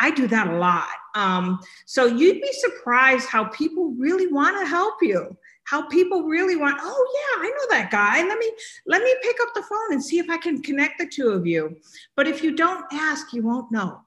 I 0.00 0.10
do 0.10 0.26
that 0.28 0.46
a 0.46 0.56
lot. 0.56 0.88
Um, 1.14 1.60
so 1.84 2.06
you'd 2.06 2.40
be 2.40 2.52
surprised 2.52 3.28
how 3.28 3.44
people 3.44 3.94
really 3.98 4.28
want 4.28 4.58
to 4.60 4.66
help 4.66 4.94
you 5.02 5.36
how 5.68 5.86
people 5.88 6.22
really 6.22 6.56
want 6.56 6.78
oh 6.80 7.06
yeah 7.18 7.46
i 7.46 7.50
know 7.50 7.76
that 7.76 7.90
guy. 7.90 8.26
Let 8.26 8.38
me 8.38 8.50
let 8.86 9.02
me 9.02 9.14
pick 9.22 9.36
up 9.42 9.48
the 9.54 9.62
phone 9.62 9.92
and 9.92 10.02
see 10.02 10.18
if 10.18 10.30
i 10.30 10.38
can 10.38 10.62
connect 10.62 10.98
the 10.98 11.06
two 11.06 11.28
of 11.28 11.46
you. 11.46 11.76
But 12.16 12.26
if 12.26 12.42
you 12.42 12.56
don't 12.56 12.84
ask 12.92 13.32
you 13.32 13.42
won't 13.42 13.70
know. 13.70 14.00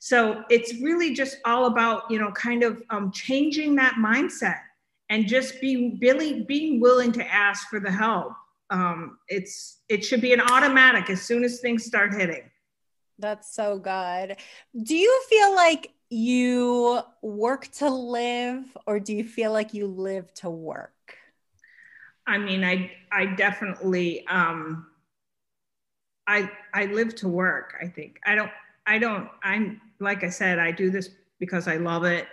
So 0.00 0.44
it's 0.50 0.74
really 0.80 1.14
just 1.14 1.38
all 1.44 1.66
about 1.66 2.10
you 2.10 2.18
know 2.18 2.30
kind 2.32 2.62
of 2.62 2.82
um, 2.90 3.10
changing 3.12 3.74
that 3.76 3.94
mindset 3.94 4.60
and 5.08 5.26
just 5.26 5.60
being 5.60 5.98
really 6.00 6.42
being 6.44 6.80
willing 6.80 7.12
to 7.12 7.26
ask 7.26 7.68
for 7.68 7.80
the 7.80 7.90
help. 7.90 8.32
Um, 8.70 9.18
it's 9.28 9.80
it 9.88 10.04
should 10.04 10.20
be 10.20 10.32
an 10.32 10.40
automatic 10.40 11.08
as 11.10 11.22
soon 11.22 11.42
as 11.44 11.60
things 11.60 11.84
start 11.84 12.14
hitting. 12.14 12.50
That's 13.18 13.52
so 13.52 13.78
good. 13.78 14.36
Do 14.80 14.94
you 14.94 15.22
feel 15.28 15.54
like 15.54 15.92
you 16.10 17.00
work 17.20 17.68
to 17.68 17.88
live 17.88 18.64
or 18.86 19.00
do 19.00 19.14
you 19.14 19.24
feel 19.24 19.52
like 19.52 19.74
you 19.74 19.86
live 19.86 20.32
to 20.34 20.48
work 20.48 20.92
I 22.28 22.36
mean, 22.36 22.62
I 22.62 22.92
I 23.10 23.26
definitely 23.26 24.26
um, 24.28 24.86
I 26.26 26.50
I 26.74 26.84
live 26.84 27.14
to 27.16 27.28
work. 27.28 27.74
I 27.82 27.86
think 27.88 28.20
I 28.24 28.34
don't 28.34 28.50
I 28.86 28.98
don't 28.98 29.28
I'm 29.42 29.80
like 29.98 30.22
I 30.22 30.28
said 30.28 30.58
I 30.58 30.70
do 30.70 30.90
this 30.90 31.08
because 31.40 31.66
I 31.66 31.76
love 31.78 32.04
it. 32.04 32.28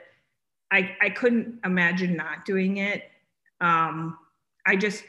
I 0.71 0.95
I 1.01 1.09
couldn't 1.09 1.59
imagine 1.63 2.15
not 2.15 2.45
doing 2.45 2.77
it. 2.77 3.03
Um, 3.61 4.17
I 4.65 4.75
just 4.75 5.05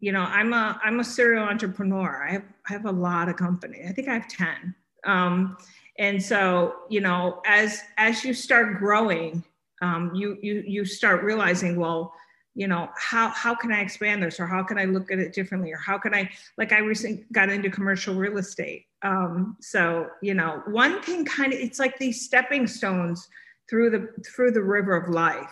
you 0.00 0.10
know 0.10 0.22
I'm 0.22 0.54
a 0.54 0.80
I'm 0.82 1.00
a 1.00 1.04
serial 1.04 1.44
entrepreneur. 1.44 2.26
I 2.26 2.32
have 2.32 2.44
I 2.68 2.72
have 2.72 2.86
a 2.86 2.92
lot 2.92 3.28
of 3.28 3.36
company. 3.36 3.82
I 3.86 3.92
think 3.92 4.08
I 4.08 4.14
have 4.14 4.28
ten. 4.28 4.74
Um, 5.04 5.58
and 5.98 6.20
so 6.20 6.76
you 6.88 7.02
know 7.02 7.42
as 7.46 7.82
as 7.98 8.24
you 8.24 8.32
start 8.32 8.78
growing, 8.78 9.44
um, 9.82 10.12
you 10.14 10.38
you 10.40 10.64
you 10.66 10.86
start 10.86 11.22
realizing 11.22 11.76
well 11.78 12.14
you 12.54 12.68
know 12.68 12.88
how 12.96 13.28
how 13.30 13.54
can 13.54 13.72
i 13.72 13.80
expand 13.80 14.22
this 14.22 14.38
or 14.38 14.46
how 14.46 14.62
can 14.62 14.78
i 14.78 14.84
look 14.84 15.10
at 15.10 15.18
it 15.18 15.32
differently 15.32 15.72
or 15.72 15.78
how 15.78 15.98
can 15.98 16.14
i 16.14 16.28
like 16.56 16.72
i 16.72 16.78
recently 16.78 17.24
got 17.32 17.48
into 17.48 17.68
commercial 17.68 18.14
real 18.14 18.38
estate 18.38 18.86
um, 19.02 19.56
so 19.60 20.08
you 20.22 20.34
know 20.34 20.62
one 20.66 21.02
can 21.02 21.24
kind 21.24 21.52
of 21.52 21.58
it's 21.58 21.78
like 21.78 21.98
these 21.98 22.24
stepping 22.24 22.66
stones 22.66 23.28
through 23.68 23.90
the 23.90 24.08
through 24.22 24.50
the 24.50 24.62
river 24.62 24.94
of 24.96 25.08
life. 25.12 25.50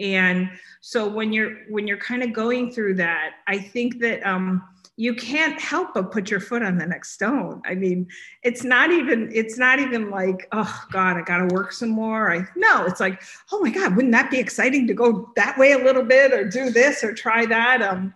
And 0.00 0.50
so 0.80 1.08
when 1.08 1.32
you're 1.32 1.58
when 1.68 1.86
you're 1.86 1.98
kind 1.98 2.22
of 2.22 2.32
going 2.32 2.72
through 2.72 2.94
that 2.94 3.34
i 3.46 3.58
think 3.58 4.00
that 4.00 4.26
um, 4.26 4.66
you 4.96 5.14
can't 5.14 5.58
help 5.58 5.94
but 5.94 6.12
put 6.12 6.30
your 6.30 6.40
foot 6.40 6.62
on 6.62 6.76
the 6.76 6.86
next 6.86 7.12
stone. 7.12 7.62
I 7.64 7.74
mean, 7.74 8.06
it's 8.42 8.62
not 8.62 8.90
even 8.90 9.30
it's 9.34 9.56
not 9.56 9.78
even 9.78 10.10
like, 10.10 10.48
oh 10.52 10.84
God, 10.90 11.16
I 11.16 11.22
gotta 11.22 11.52
work 11.54 11.72
some 11.72 11.88
more. 11.88 12.30
I 12.30 12.46
no, 12.56 12.84
it's 12.84 13.00
like, 13.00 13.22
oh 13.50 13.60
my 13.60 13.70
God, 13.70 13.96
wouldn't 13.96 14.12
that 14.12 14.30
be 14.30 14.38
exciting 14.38 14.86
to 14.88 14.94
go 14.94 15.32
that 15.36 15.56
way 15.58 15.72
a 15.72 15.78
little 15.78 16.04
bit 16.04 16.32
or 16.32 16.48
do 16.48 16.70
this 16.70 17.02
or 17.02 17.14
try 17.14 17.46
that? 17.46 17.80
Um, 17.80 18.12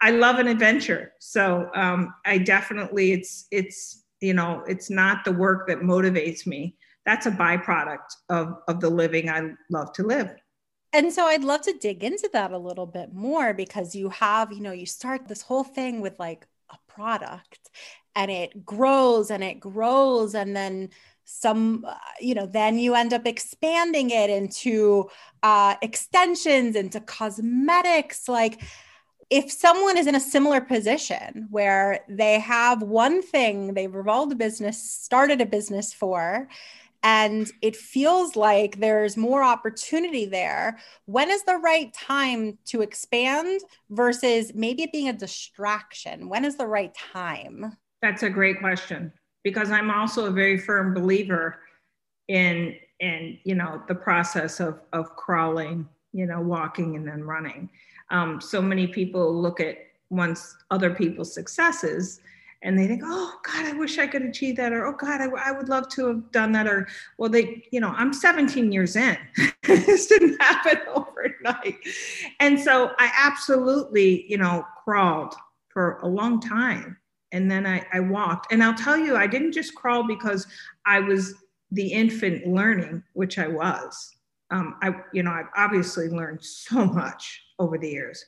I 0.00 0.12
love 0.12 0.38
an 0.38 0.46
adventure. 0.46 1.12
So 1.18 1.68
um, 1.74 2.14
I 2.24 2.38
definitely 2.38 3.12
it's 3.12 3.46
it's 3.50 4.04
you 4.20 4.34
know, 4.34 4.62
it's 4.66 4.90
not 4.90 5.24
the 5.24 5.32
work 5.32 5.66
that 5.66 5.78
motivates 5.80 6.46
me. 6.46 6.76
That's 7.06 7.26
a 7.26 7.30
byproduct 7.30 8.14
of 8.28 8.58
of 8.68 8.80
the 8.80 8.90
living 8.90 9.28
I 9.28 9.50
love 9.70 9.92
to 9.94 10.04
live. 10.04 10.34
And 10.92 11.12
so 11.12 11.26
I'd 11.26 11.44
love 11.44 11.62
to 11.62 11.72
dig 11.72 12.02
into 12.02 12.28
that 12.32 12.50
a 12.50 12.58
little 12.58 12.86
bit 12.86 13.12
more 13.12 13.54
because 13.54 13.94
you 13.94 14.08
have, 14.10 14.52
you 14.52 14.60
know, 14.60 14.72
you 14.72 14.86
start 14.86 15.28
this 15.28 15.42
whole 15.42 15.64
thing 15.64 16.00
with 16.00 16.18
like 16.18 16.46
a 16.70 16.78
product 16.88 17.70
and 18.16 18.30
it 18.30 18.64
grows 18.66 19.30
and 19.30 19.44
it 19.44 19.60
grows 19.60 20.34
and 20.34 20.54
then 20.54 20.90
some 21.24 21.84
uh, 21.86 21.94
you 22.20 22.34
know 22.34 22.44
then 22.44 22.76
you 22.76 22.96
end 22.96 23.12
up 23.12 23.24
expanding 23.24 24.10
it 24.10 24.28
into 24.30 25.08
uh, 25.44 25.76
extensions 25.80 26.74
into 26.74 27.00
cosmetics. 27.00 28.28
Like 28.28 28.60
if 29.30 29.50
someone 29.50 29.96
is 29.96 30.08
in 30.08 30.16
a 30.16 30.20
similar 30.20 30.60
position 30.60 31.46
where 31.50 32.00
they 32.08 32.40
have 32.40 32.82
one 32.82 33.22
thing 33.22 33.74
they've 33.74 33.94
revolved 33.94 34.32
a 34.32 34.34
business 34.34 34.82
started 34.82 35.40
a 35.40 35.46
business 35.46 35.92
for 35.92 36.48
and 37.02 37.50
it 37.62 37.76
feels 37.76 38.36
like 38.36 38.78
there's 38.78 39.16
more 39.16 39.42
opportunity 39.42 40.26
there. 40.26 40.78
When 41.06 41.30
is 41.30 41.42
the 41.44 41.56
right 41.56 41.92
time 41.94 42.58
to 42.66 42.82
expand 42.82 43.60
versus 43.88 44.52
maybe 44.54 44.82
it 44.82 44.92
being 44.92 45.08
a 45.08 45.14
distraction? 45.14 46.28
When 46.28 46.44
is 46.44 46.56
the 46.56 46.66
right 46.66 46.94
time? 46.94 47.76
That's 48.02 48.22
a 48.22 48.30
great 48.30 48.58
question 48.60 49.12
because 49.44 49.70
I'm 49.70 49.90
also 49.90 50.26
a 50.26 50.30
very 50.30 50.58
firm 50.58 50.94
believer 50.94 51.60
in 52.28 52.76
and 53.00 53.38
you 53.44 53.54
know 53.54 53.82
the 53.88 53.94
process 53.94 54.60
of 54.60 54.80
of 54.92 55.16
crawling 55.16 55.88
you 56.12 56.26
know 56.26 56.40
walking 56.40 56.96
and 56.96 57.06
then 57.06 57.24
running 57.24 57.68
um, 58.10 58.40
so 58.40 58.60
many 58.60 58.86
people 58.86 59.34
look 59.34 59.60
at 59.60 59.78
once 60.10 60.56
other 60.70 60.94
people's 60.94 61.32
successes 61.32 62.20
and 62.62 62.78
they 62.78 62.86
think 62.86 63.02
oh 63.04 63.32
god 63.42 63.66
i 63.66 63.72
wish 63.72 63.98
i 63.98 64.06
could 64.06 64.22
achieve 64.22 64.56
that 64.56 64.72
or 64.72 64.86
oh 64.86 64.92
god 64.92 65.20
I, 65.20 65.52
would 65.52 65.68
love 65.68 65.88
to 65.90 66.06
have 66.06 66.30
done 66.30 66.52
that 66.52 66.66
or 66.66 66.88
well 67.18 67.30
they 67.30 67.64
you 67.70 67.80
know 67.80 67.92
i'm 67.96 68.12
17 68.12 68.72
years 68.72 68.96
in. 68.96 69.16
This 69.62 70.06
didn't 70.06 70.42
happen 70.42 70.80
overnight. 70.88 71.76
And 72.40 72.58
so 72.58 72.90
i 72.98 73.10
absolutely 73.16 74.26
you 74.28 74.38
know 74.38 74.64
crawled 74.84 75.34
for 75.68 75.98
a 76.02 76.08
long 76.08 76.40
time 76.40 76.96
and 77.32 77.48
then 77.48 77.64
I, 77.64 77.86
I 77.92 78.00
walked. 78.00 78.52
And 78.52 78.62
i'll 78.62 78.74
tell 78.74 78.98
you 78.98 79.16
i 79.16 79.26
didn't 79.26 79.52
just 79.52 79.74
crawl 79.74 80.06
because 80.06 80.46
i 80.86 80.98
was 81.00 81.34
the 81.72 81.86
infant 81.86 82.46
learning 82.46 83.02
which 83.12 83.38
i 83.38 83.46
was. 83.46 84.16
Um, 84.50 84.76
i 84.82 84.94
you 85.12 85.22
know 85.22 85.30
i've 85.30 85.50
obviously 85.56 86.08
learned 86.08 86.42
so 86.42 86.84
much 86.84 87.42
over 87.58 87.78
the 87.78 87.88
years. 87.88 88.24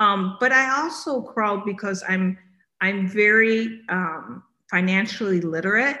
Um, 0.00 0.36
but 0.40 0.52
i 0.52 0.82
also 0.82 1.22
crawled 1.22 1.64
because 1.64 2.02
i'm 2.08 2.38
i'm 2.82 3.08
very 3.08 3.80
um, 3.88 4.42
financially 4.70 5.40
literate 5.40 5.98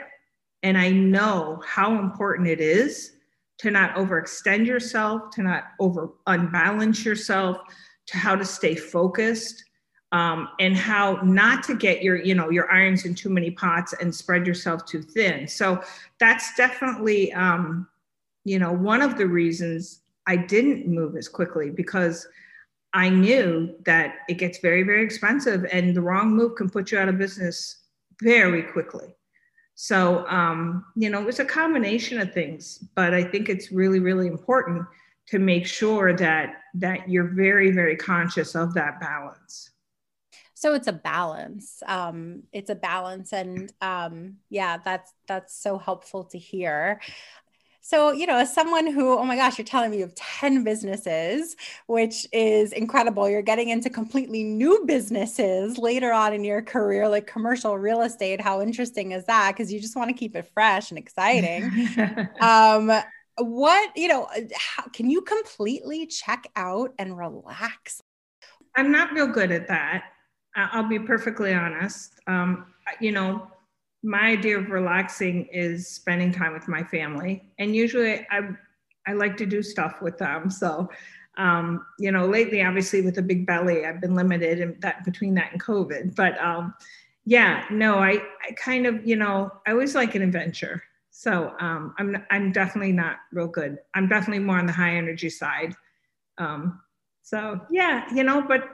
and 0.62 0.76
i 0.76 0.90
know 0.90 1.62
how 1.66 1.98
important 1.98 2.46
it 2.46 2.60
is 2.60 3.12
to 3.58 3.70
not 3.70 3.94
overextend 3.94 4.66
yourself 4.66 5.30
to 5.30 5.42
not 5.42 5.64
over 5.80 6.10
unbalance 6.26 7.04
yourself 7.04 7.56
to 8.06 8.18
how 8.18 8.36
to 8.36 8.44
stay 8.44 8.74
focused 8.74 9.64
um, 10.10 10.50
and 10.60 10.76
how 10.76 11.14
not 11.22 11.62
to 11.64 11.74
get 11.74 12.02
your 12.02 12.16
you 12.16 12.34
know 12.34 12.50
your 12.50 12.70
irons 12.70 13.06
in 13.06 13.14
too 13.14 13.30
many 13.30 13.50
pots 13.50 13.94
and 13.98 14.14
spread 14.14 14.46
yourself 14.46 14.84
too 14.84 15.00
thin. 15.00 15.48
So 15.48 15.82
that's 16.18 16.54
definitely 16.54 17.32
um, 17.32 17.88
you 18.44 18.58
know 18.58 18.72
one 18.72 19.02
of 19.02 19.16
the 19.16 19.26
reasons 19.26 20.00
i 20.26 20.36
didn't 20.36 20.86
move 20.86 21.16
as 21.16 21.28
quickly 21.28 21.70
because 21.70 22.26
i 22.94 23.08
knew 23.08 23.74
that 23.84 24.16
it 24.28 24.34
gets 24.34 24.58
very 24.58 24.82
very 24.82 25.04
expensive 25.04 25.64
and 25.72 25.94
the 25.94 26.00
wrong 26.00 26.34
move 26.34 26.54
can 26.56 26.68
put 26.68 26.92
you 26.92 26.98
out 26.98 27.08
of 27.08 27.18
business 27.18 27.82
very 28.22 28.62
quickly. 28.62 29.14
So 29.74 30.26
um, 30.28 30.84
you 30.94 31.10
know 31.10 31.26
it's 31.26 31.38
a 31.40 31.44
combination 31.44 32.20
of 32.20 32.32
things 32.32 32.78
but 32.94 33.14
i 33.14 33.24
think 33.24 33.48
it's 33.48 33.72
really 33.72 33.98
really 33.98 34.26
important 34.26 34.86
to 35.28 35.38
make 35.38 35.66
sure 35.66 36.14
that 36.16 36.62
that 36.74 37.08
you're 37.08 37.32
very 37.34 37.70
very 37.70 37.96
conscious 37.96 38.54
of 38.54 38.74
that 38.74 39.00
balance. 39.00 39.70
So 40.54 40.74
it's 40.74 40.86
a 40.86 40.92
balance 40.92 41.82
um, 41.86 42.44
it's 42.52 42.70
a 42.70 42.74
balance 42.74 43.32
and 43.32 43.72
um, 43.80 44.36
yeah 44.50 44.76
that's 44.84 45.12
that's 45.26 45.54
so 45.56 45.78
helpful 45.78 46.24
to 46.24 46.38
hear 46.38 47.00
so, 47.84 48.12
you 48.12 48.26
know, 48.26 48.38
as 48.38 48.54
someone 48.54 48.86
who, 48.86 49.18
oh 49.18 49.24
my 49.24 49.34
gosh, 49.34 49.58
you're 49.58 49.64
telling 49.64 49.90
me 49.90 49.98
you 49.98 50.04
have 50.04 50.14
10 50.14 50.62
businesses, 50.62 51.56
which 51.88 52.28
is 52.32 52.72
incredible. 52.72 53.28
You're 53.28 53.42
getting 53.42 53.70
into 53.70 53.90
completely 53.90 54.44
new 54.44 54.84
businesses 54.86 55.78
later 55.78 56.12
on 56.12 56.32
in 56.32 56.44
your 56.44 56.62
career, 56.62 57.08
like 57.08 57.26
commercial 57.26 57.76
real 57.76 58.02
estate. 58.02 58.40
How 58.40 58.62
interesting 58.62 59.10
is 59.10 59.24
that? 59.24 59.52
Because 59.52 59.72
you 59.72 59.80
just 59.80 59.96
want 59.96 60.10
to 60.10 60.14
keep 60.14 60.36
it 60.36 60.48
fresh 60.54 60.92
and 60.92 60.98
exciting. 60.98 61.88
um, 62.40 62.92
what, 63.38 63.96
you 63.96 64.06
know, 64.06 64.28
how, 64.56 64.84
can 64.92 65.10
you 65.10 65.20
completely 65.20 66.06
check 66.06 66.46
out 66.54 66.94
and 67.00 67.18
relax? 67.18 68.00
I'm 68.76 68.92
not 68.92 69.12
real 69.12 69.26
good 69.26 69.50
at 69.50 69.66
that. 69.66 70.04
I'll 70.54 70.88
be 70.88 71.00
perfectly 71.00 71.52
honest. 71.52 72.12
Um, 72.28 72.66
you 73.00 73.10
know, 73.10 73.48
my 74.02 74.20
idea 74.20 74.58
of 74.58 74.70
relaxing 74.70 75.46
is 75.46 75.86
spending 75.86 76.32
time 76.32 76.52
with 76.52 76.68
my 76.68 76.82
family, 76.82 77.44
and 77.58 77.74
usually 77.74 78.26
I 78.30 78.50
I 79.06 79.12
like 79.12 79.36
to 79.38 79.46
do 79.46 79.62
stuff 79.62 80.00
with 80.00 80.18
them. 80.18 80.50
So, 80.50 80.88
um, 81.36 81.86
you 81.98 82.12
know, 82.12 82.26
lately, 82.26 82.62
obviously 82.62 83.02
with 83.02 83.18
a 83.18 83.22
big 83.22 83.46
belly, 83.46 83.84
I've 83.84 84.00
been 84.00 84.14
limited 84.14 84.60
in 84.60 84.76
that 84.80 85.04
between 85.04 85.34
that 85.34 85.52
and 85.52 85.62
COVID. 85.62 86.14
But 86.14 86.40
um, 86.40 86.74
yeah, 87.24 87.64
no, 87.70 87.98
I 87.98 88.22
I 88.46 88.52
kind 88.56 88.86
of 88.86 89.06
you 89.06 89.16
know 89.16 89.50
I 89.66 89.72
always 89.72 89.94
like 89.94 90.14
an 90.14 90.22
adventure. 90.22 90.82
So 91.10 91.54
um, 91.60 91.94
I'm 91.98 92.24
I'm 92.30 92.52
definitely 92.52 92.92
not 92.92 93.16
real 93.32 93.46
good. 93.48 93.78
I'm 93.94 94.08
definitely 94.08 94.42
more 94.44 94.58
on 94.58 94.66
the 94.66 94.72
high 94.72 94.96
energy 94.96 95.30
side. 95.30 95.74
Um, 96.38 96.80
so 97.22 97.60
yeah, 97.70 98.12
you 98.12 98.24
know, 98.24 98.42
but 98.42 98.68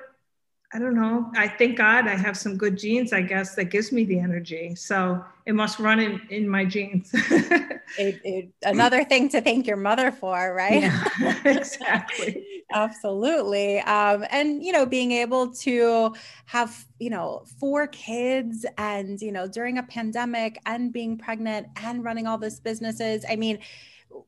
I 0.75 0.79
don't 0.79 0.95
know. 0.95 1.31
I 1.35 1.49
thank 1.49 1.79
God 1.79 2.07
I 2.07 2.15
have 2.15 2.37
some 2.37 2.59
good 2.59 2.77
genes, 2.77 3.15
I 3.15 3.23
guess, 3.23 3.55
that 3.55 3.67
gives 3.67 3.91
me 3.91 4.05
the 4.05 4.19
energy. 4.19 4.75
So 4.75 5.25
it 5.47 5.55
must 5.55 5.79
run 5.79 5.99
in, 5.99 6.21
in 6.29 6.47
my 6.47 6.67
genes. 6.67 7.11
it, 7.15 8.21
it, 8.23 8.51
another 8.63 9.03
thing 9.03 9.31
to 9.31 9.41
thank 9.41 9.67
your 9.67 9.79
mother 9.79 10.13
for, 10.13 10.53
right? 10.53 10.83
Yeah, 10.83 11.41
exactly. 11.47 12.45
Absolutely. 12.71 13.81
Um, 13.81 14.27
and, 14.31 14.63
you 14.63 14.73
know, 14.73 14.85
being 14.85 15.13
able 15.13 15.55
to 15.55 16.15
have, 16.45 16.85
you 16.99 17.09
know, 17.09 17.45
four 17.59 17.87
kids 17.87 18.67
and, 18.77 19.19
you 19.23 19.33
know, 19.33 19.49
during 19.49 19.79
a 19.79 19.83
pandemic 19.83 20.61
and 20.67 20.93
being 20.93 21.17
pregnant 21.17 21.69
and 21.77 22.05
running 22.05 22.27
all 22.27 22.37
these 22.37 22.61
businesses. 22.61 23.25
I 23.27 23.37
mean, 23.37 23.59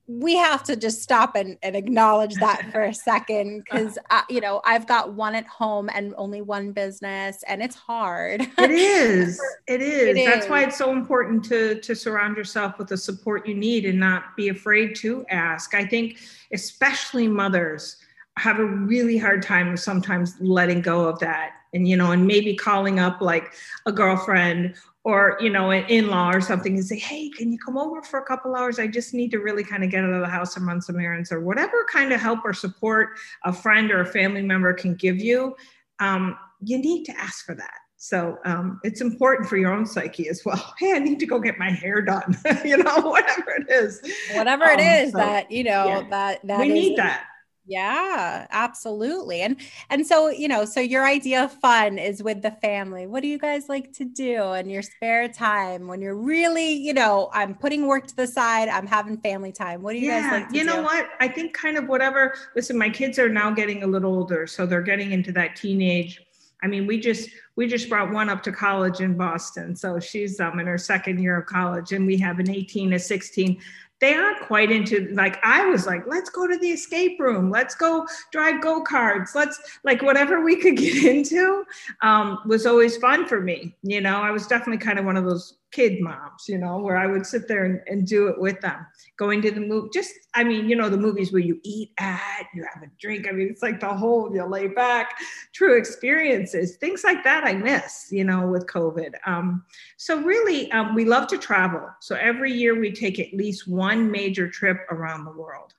we 0.06 0.36
have 0.36 0.62
to 0.64 0.76
just 0.76 1.02
stop 1.02 1.36
and, 1.36 1.56
and 1.62 1.76
acknowledge 1.76 2.34
that 2.34 2.70
for 2.72 2.82
a 2.82 2.94
second 2.94 3.64
because 3.64 3.96
you 4.28 4.40
know 4.40 4.60
i've 4.64 4.86
got 4.86 5.14
one 5.14 5.34
at 5.34 5.46
home 5.46 5.88
and 5.94 6.14
only 6.16 6.42
one 6.42 6.72
business 6.72 7.42
and 7.46 7.62
it's 7.62 7.76
hard. 7.76 8.42
It 8.58 8.70
is. 8.70 9.40
It 9.66 9.82
is. 9.82 10.16
It 10.16 10.24
that's 10.26 10.46
is. 10.46 10.50
why 10.50 10.64
it's 10.64 10.76
so 10.76 10.90
important 10.90 11.44
to 11.44 11.80
to 11.80 11.94
surround 11.94 12.36
yourself 12.36 12.76
with 12.78 12.88
the 12.88 12.96
support 12.96 13.46
you 13.46 13.54
need 13.54 13.84
and 13.84 14.00
not 14.00 14.36
be 14.36 14.48
afraid 14.48 14.96
to 14.96 15.24
ask. 15.30 15.74
I 15.74 15.84
think 15.84 16.18
especially 16.52 17.28
mothers 17.28 17.96
have 18.36 18.58
a 18.58 18.64
really 18.64 19.16
hard 19.16 19.42
time 19.42 19.76
sometimes 19.76 20.34
letting 20.40 20.80
go 20.80 21.08
of 21.08 21.20
that 21.20 21.52
and 21.72 21.86
you 21.86 21.96
know 21.96 22.10
and 22.10 22.26
maybe 22.26 22.54
calling 22.54 22.98
up 22.98 23.20
like 23.20 23.52
a 23.86 23.92
girlfriend 23.92 24.74
or 25.04 25.38
you 25.40 25.50
know 25.50 25.70
an 25.70 25.84
in-law 25.88 26.30
or 26.30 26.40
something 26.40 26.74
and 26.74 26.84
say 26.84 26.98
hey 26.98 27.30
can 27.30 27.50
you 27.50 27.58
come 27.58 27.78
over 27.78 28.02
for 28.02 28.20
a 28.20 28.24
couple 28.24 28.54
hours? 28.54 28.78
I 28.78 28.86
just 28.86 29.14
need 29.14 29.30
to 29.30 29.38
really 29.38 29.64
kind 29.64 29.82
of 29.82 29.90
get 29.90 30.04
out 30.04 30.12
of 30.12 30.20
the 30.20 30.28
house 30.28 30.56
and 30.56 30.66
run 30.66 30.80
some 30.80 30.98
errands 30.98 31.32
or 31.32 31.40
whatever 31.40 31.86
kind 31.90 32.12
of 32.12 32.20
help 32.20 32.40
or 32.44 32.52
support 32.52 33.10
a 33.44 33.52
friend 33.52 33.90
or 33.90 34.00
a 34.00 34.06
family 34.06 34.42
member 34.42 34.72
can 34.72 34.94
give 34.94 35.18
you 35.18 35.56
um, 36.00 36.36
you 36.62 36.78
need 36.78 37.04
to 37.04 37.18
ask 37.18 37.44
for 37.44 37.54
that. 37.54 37.74
So 37.96 38.38
um, 38.46 38.80
it's 38.82 39.02
important 39.02 39.48
for 39.48 39.58
your 39.58 39.74
own 39.74 39.84
psyche 39.84 40.28
as 40.28 40.42
well. 40.44 40.74
Hey 40.78 40.94
i 40.94 40.98
need 40.98 41.20
to 41.20 41.26
go 41.26 41.38
get 41.38 41.58
my 41.58 41.70
hair 41.70 42.00
done 42.00 42.36
you 42.64 42.78
know 42.78 43.00
whatever 43.00 43.50
it 43.58 43.68
is. 43.68 44.00
Whatever 44.34 44.64
it 44.64 44.80
um, 44.80 44.86
is 44.86 45.12
so, 45.12 45.18
that 45.18 45.50
you 45.50 45.64
know 45.64 45.86
yeah, 45.86 46.08
that 46.08 46.46
that 46.46 46.60
we 46.60 46.68
need 46.68 46.96
that 46.96 47.24
yeah, 47.70 48.48
absolutely. 48.50 49.42
And 49.42 49.56
and 49.90 50.04
so, 50.04 50.28
you 50.28 50.48
know, 50.48 50.64
so 50.64 50.80
your 50.80 51.06
idea 51.06 51.44
of 51.44 51.52
fun 51.52 51.98
is 51.98 52.20
with 52.22 52.42
the 52.42 52.50
family. 52.50 53.06
What 53.06 53.22
do 53.22 53.28
you 53.28 53.38
guys 53.38 53.68
like 53.68 53.92
to 53.92 54.04
do 54.04 54.52
in 54.54 54.68
your 54.68 54.82
spare 54.82 55.28
time 55.28 55.86
when 55.86 56.02
you're 56.02 56.16
really, 56.16 56.72
you 56.72 56.92
know, 56.92 57.30
I'm 57.32 57.54
putting 57.54 57.86
work 57.86 58.08
to 58.08 58.16
the 58.16 58.26
side, 58.26 58.68
I'm 58.68 58.88
having 58.88 59.18
family 59.18 59.52
time. 59.52 59.82
What 59.82 59.92
do 59.92 60.00
you 60.00 60.08
yeah, 60.08 60.22
guys 60.22 60.40
like 60.40 60.48
to 60.50 60.56
you 60.56 60.64
do? 60.64 60.66
know 60.66 60.82
what? 60.82 61.08
I 61.20 61.28
think 61.28 61.54
kind 61.54 61.76
of 61.78 61.86
whatever. 61.86 62.34
Listen, 62.56 62.76
my 62.76 62.90
kids 62.90 63.18
are 63.20 63.28
now 63.28 63.52
getting 63.52 63.84
a 63.84 63.86
little 63.86 64.14
older, 64.14 64.48
so 64.48 64.66
they're 64.66 64.82
getting 64.82 65.12
into 65.12 65.30
that 65.32 65.54
teenage 65.54 66.20
I 66.62 66.66
mean, 66.66 66.86
we 66.86 67.00
just 67.00 67.30
we 67.56 67.66
just 67.66 67.88
brought 67.88 68.12
one 68.12 68.28
up 68.28 68.42
to 68.44 68.52
college 68.52 69.00
in 69.00 69.16
Boston, 69.16 69.74
so 69.74 69.98
she's 69.98 70.40
um 70.40 70.60
in 70.60 70.66
her 70.66 70.78
second 70.78 71.22
year 71.22 71.38
of 71.38 71.46
college, 71.46 71.92
and 71.92 72.06
we 72.06 72.18
have 72.18 72.38
an 72.38 72.50
18, 72.50 72.92
a 72.92 72.98
16 72.98 73.60
they 74.00 74.14
aren't 74.14 74.40
quite 74.40 74.70
into 74.70 75.08
like 75.12 75.38
I 75.44 75.66
was 75.66 75.86
like, 75.86 76.06
let's 76.06 76.30
go 76.30 76.46
to 76.46 76.58
the 76.58 76.70
escape 76.70 77.20
room, 77.20 77.50
let's 77.50 77.74
go 77.74 78.06
drive 78.32 78.62
go 78.62 78.82
karts, 78.82 79.34
let's 79.34 79.60
like 79.84 80.02
whatever 80.02 80.42
we 80.42 80.56
could 80.56 80.76
get 80.78 81.04
into 81.04 81.64
um, 82.02 82.40
was 82.46 82.66
always 82.66 82.96
fun 82.96 83.26
for 83.26 83.40
me. 83.40 83.74
You 83.82 84.00
know, 84.00 84.20
I 84.20 84.30
was 84.30 84.46
definitely 84.46 84.84
kind 84.84 84.98
of 84.98 85.04
one 85.04 85.16
of 85.16 85.24
those 85.24 85.54
kid 85.72 86.00
moms, 86.00 86.48
you 86.48 86.58
know, 86.58 86.78
where 86.78 86.96
I 86.96 87.06
would 87.06 87.24
sit 87.24 87.46
there 87.46 87.64
and, 87.64 87.80
and 87.86 88.06
do 88.06 88.28
it 88.28 88.40
with 88.40 88.60
them. 88.60 88.86
Going 89.16 89.40
to 89.42 89.50
the 89.50 89.60
movie, 89.60 89.88
just 89.92 90.12
I 90.34 90.44
mean, 90.44 90.68
you 90.68 90.76
know, 90.76 90.88
the 90.88 90.96
movies 90.96 91.32
where 91.32 91.42
you 91.42 91.60
eat 91.62 91.92
at, 91.98 92.46
you 92.54 92.66
have 92.72 92.82
a 92.82 92.90
drink. 93.00 93.26
I 93.28 93.32
mean, 93.32 93.48
it's 93.50 93.62
like 93.62 93.80
the 93.80 93.94
whole 93.94 94.34
you 94.34 94.44
lay 94.44 94.68
back, 94.68 95.18
true 95.52 95.76
experiences, 95.76 96.76
things 96.76 97.04
like 97.04 97.22
that. 97.24 97.44
I 97.44 97.54
miss, 97.54 98.08
you 98.10 98.24
know, 98.24 98.46
with 98.46 98.66
COVID. 98.66 99.14
Um, 99.26 99.64
so 99.96 100.20
really, 100.20 100.70
um, 100.72 100.94
we 100.94 101.04
love 101.04 101.28
to 101.28 101.38
travel. 101.38 101.88
So 102.00 102.16
every 102.16 102.52
year 102.52 102.78
we 102.78 102.92
take 102.92 103.18
at 103.18 103.32
least 103.32 103.68
one 103.68 104.10
major 104.10 104.48
trip 104.48 104.78
around 104.90 105.24
the 105.24 105.32
world. 105.32 105.74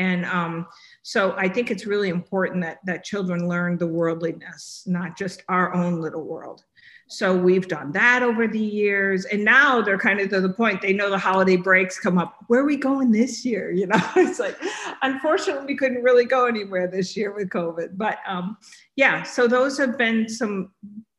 And 0.00 0.24
um, 0.24 0.66
so 1.02 1.34
I 1.36 1.46
think 1.46 1.70
it's 1.70 1.84
really 1.84 2.08
important 2.08 2.62
that 2.62 2.78
that 2.86 3.04
children 3.04 3.46
learn 3.46 3.76
the 3.76 3.86
worldliness, 3.86 4.84
not 4.86 5.16
just 5.16 5.42
our 5.50 5.74
own 5.74 6.00
little 6.00 6.24
world. 6.24 6.64
So 7.12 7.36
we've 7.36 7.66
done 7.66 7.90
that 7.92 8.22
over 8.22 8.46
the 8.46 8.56
years. 8.56 9.24
And 9.24 9.44
now 9.44 9.82
they're 9.82 9.98
kind 9.98 10.20
of 10.20 10.28
to 10.30 10.40
the 10.40 10.52
point 10.52 10.80
they 10.80 10.92
know 10.92 11.10
the 11.10 11.18
holiday 11.18 11.56
breaks 11.56 11.98
come 11.98 12.18
up. 12.18 12.36
Where 12.46 12.60
are 12.60 12.64
we 12.64 12.76
going 12.76 13.10
this 13.10 13.44
year? 13.44 13.72
You 13.80 13.86
know, 13.86 13.98
it's 14.16 14.38
like, 14.38 14.56
unfortunately, 15.02 15.64
we 15.66 15.76
couldn't 15.76 16.02
really 16.02 16.26
go 16.26 16.46
anywhere 16.46 16.86
this 16.86 17.16
year 17.16 17.34
with 17.34 17.48
COVID. 17.48 17.96
But 17.96 18.18
um, 18.26 18.58
yeah, 18.94 19.22
so 19.22 19.48
those 19.48 19.78
have 19.78 19.96
been 19.96 20.28
some, 20.28 20.70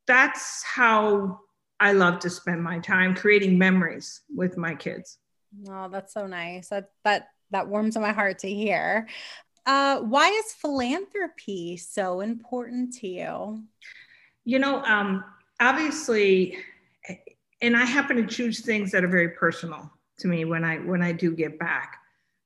that's 0.06 0.63
how 0.63 1.39
I 1.80 1.91
love 1.93 2.19
to 2.19 2.30
spend 2.30 2.63
my 2.63 2.80
time 2.80 3.15
creating 3.15 3.58
memories 3.58 4.21
with 4.34 4.58
my 4.58 4.75
kids. 4.75 5.17
Oh, 5.67 5.89
that's 5.89 6.13
so 6.13 6.27
nice. 6.27 6.69
That, 6.69 6.91
that, 7.04 7.30
that 7.49 7.67
warms 7.67 7.97
my 7.97 8.13
heart 8.13 8.39
to 8.39 8.49
hear. 8.49 9.08
Uh, 9.65 9.99
why 10.01 10.30
is 10.30 10.54
philanthropy 10.54 11.77
so 11.77 12.21
important 12.21 12.93
to 12.99 13.08
you? 13.08 13.63
You 14.45 14.60
know, 14.60 14.84
um, 14.84 15.23
obviously, 15.62 16.58
and 17.62 17.78
I 17.78 17.86
happen 17.86 18.17
to 18.17 18.26
choose 18.26 18.60
things 18.62 18.91
that 18.91 19.04
are 19.04 19.08
very 19.08 19.30
personal 19.30 19.89
to 20.19 20.28
me 20.28 20.43
when 20.45 20.65
I 20.65 20.78
when 20.78 21.02
I 21.02 21.12
do 21.13 21.34
give 21.34 21.58
back. 21.58 21.97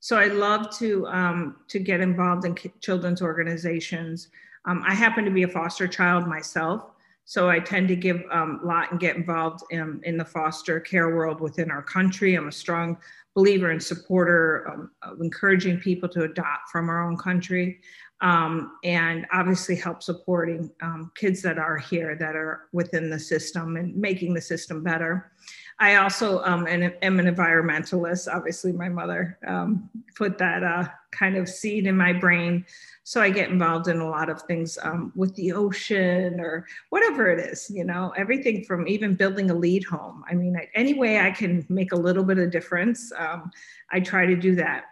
So 0.02 0.18
I 0.18 0.28
love 0.28 0.78
to 0.78 1.08
um, 1.08 1.56
to 1.70 1.80
get 1.80 2.02
involved 2.02 2.46
in 2.46 2.56
children's 2.82 3.22
organizations. 3.22 4.28
Um, 4.66 4.84
I 4.86 4.94
happen 4.94 5.26
to 5.26 5.32
be 5.32 5.44
a 5.44 5.48
foster 5.48 5.88
child 5.88 6.28
myself, 6.28 6.92
so 7.24 7.50
I 7.50 7.60
tend 7.60 7.88
to 7.88 7.96
give 7.96 8.22
um, 8.32 8.60
a 8.64 8.68
lot 8.68 8.92
and 8.92 9.00
get 9.00 9.16
involved 9.16 9.64
in, 9.72 10.00
in 10.04 10.18
the 10.18 10.26
foster 10.26 10.80
care 10.80 11.16
world 11.16 11.40
within 11.40 11.72
our 11.72 11.82
country. 11.82 12.36
I'm 12.36 12.48
a 12.48 12.52
strong 12.52 12.98
believer 13.36 13.72
and 13.72 13.82
supporter 13.82 14.90
of, 15.04 15.12
of 15.12 15.22
encouraging 15.22 15.80
people 15.80 16.08
to 16.10 16.24
adopt 16.24 16.70
from 16.72 16.90
our 16.90 17.08
own 17.08 17.18
country 17.18 17.82
um, 18.22 18.78
and 18.84 19.26
obviously 19.34 19.76
help 19.76 20.02
supporting 20.02 20.72
um, 20.82 21.12
kids 21.16 21.42
that 21.42 21.58
are 21.58 21.78
here 21.78 22.16
that 22.16 22.36
are 22.36 22.68
within 22.72 23.10
the 23.10 23.20
system 23.20 23.76
and 23.76 23.96
making 23.96 24.34
the 24.34 24.42
system 24.42 24.84
better. 24.84 25.32
I 25.78 25.96
also 25.96 26.42
um, 26.44 26.66
am, 26.68 26.94
am 27.02 27.20
an 27.20 27.34
environmentalist. 27.34 28.34
Obviously, 28.34 28.72
my 28.72 28.88
mother 28.88 29.38
um, 29.46 29.90
put 30.16 30.38
that 30.38 30.64
uh, 30.64 30.88
kind 31.12 31.36
of 31.36 31.50
seed 31.50 31.86
in 31.86 31.98
my 31.98 32.14
brain. 32.14 32.66
So 33.04 33.22
I 33.22 33.30
get 33.30 33.50
involved 33.50 33.90
in 33.90 34.00
a 34.00 34.10
lot 34.10 34.30
of 34.30 34.42
things 34.44 34.78
um, 34.82 35.12
with 35.16 35.36
the 35.36 35.52
ocean 35.52 36.40
or 36.40 36.66
whatever 36.92 37.30
it 37.30 37.40
is, 37.40 37.70
you 37.70 37.84
know, 37.84 38.14
everything 38.16 38.64
from 38.64 38.88
even 38.88 39.16
building 39.16 39.52
a 39.52 39.54
LEED 39.54 39.84
home. 39.84 40.24
I 40.30 40.34
mean, 40.34 40.56
any 40.74 40.94
way 40.94 41.20
I 41.20 41.32
can 41.32 41.66
make 41.68 41.92
a 41.92 41.98
little 41.98 42.24
bit 42.24 42.38
of 42.38 42.52
difference, 42.52 43.12
um, 43.18 43.52
I 43.92 44.00
try 44.00 44.26
to 44.26 44.36
do 44.36 44.56
that. 44.56 44.86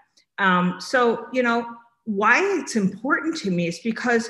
So, 0.82 1.28
you 1.32 1.44
know, 1.44 1.66
why 2.06 2.40
it's 2.60 2.76
important 2.76 3.38
to 3.38 3.52
me 3.52 3.68
is 3.68 3.80
because 3.80 4.30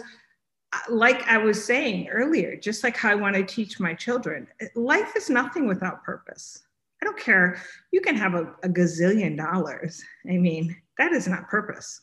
like 0.89 1.27
I 1.27 1.37
was 1.37 1.63
saying 1.63 2.07
earlier, 2.09 2.55
just 2.55 2.83
like 2.83 2.97
how 2.97 3.11
I 3.11 3.15
want 3.15 3.35
to 3.35 3.43
teach 3.43 3.79
my 3.79 3.93
children, 3.93 4.47
life 4.75 5.13
is 5.15 5.29
nothing 5.29 5.67
without 5.67 6.03
purpose. 6.03 6.63
I 7.01 7.05
don't 7.05 7.19
care. 7.19 7.61
You 7.91 8.01
can 8.01 8.15
have 8.15 8.33
a, 8.33 8.53
a 8.63 8.69
gazillion 8.69 9.37
dollars. 9.37 10.01
I 10.27 10.37
mean, 10.37 10.75
that 10.97 11.11
is 11.11 11.27
not 11.27 11.49
purpose. 11.49 12.01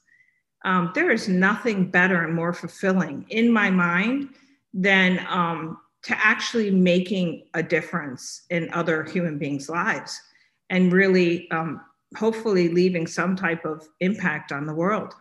Um, 0.64 0.92
there 0.94 1.10
is 1.10 1.28
nothing 1.28 1.90
better 1.90 2.22
and 2.22 2.34
more 2.34 2.52
fulfilling 2.52 3.24
in 3.30 3.50
my 3.50 3.70
mind 3.70 4.28
than 4.74 5.26
um, 5.28 5.78
to 6.02 6.14
actually 6.18 6.70
making 6.70 7.46
a 7.54 7.62
difference 7.62 8.42
in 8.50 8.70
other 8.72 9.04
human 9.04 9.38
beings' 9.38 9.70
lives 9.70 10.20
and 10.68 10.92
really, 10.92 11.50
um, 11.50 11.80
hopefully, 12.16 12.68
leaving 12.68 13.06
some 13.06 13.36
type 13.36 13.64
of 13.64 13.88
impact 14.00 14.52
on 14.52 14.66
the 14.66 14.74
world. 14.74 15.14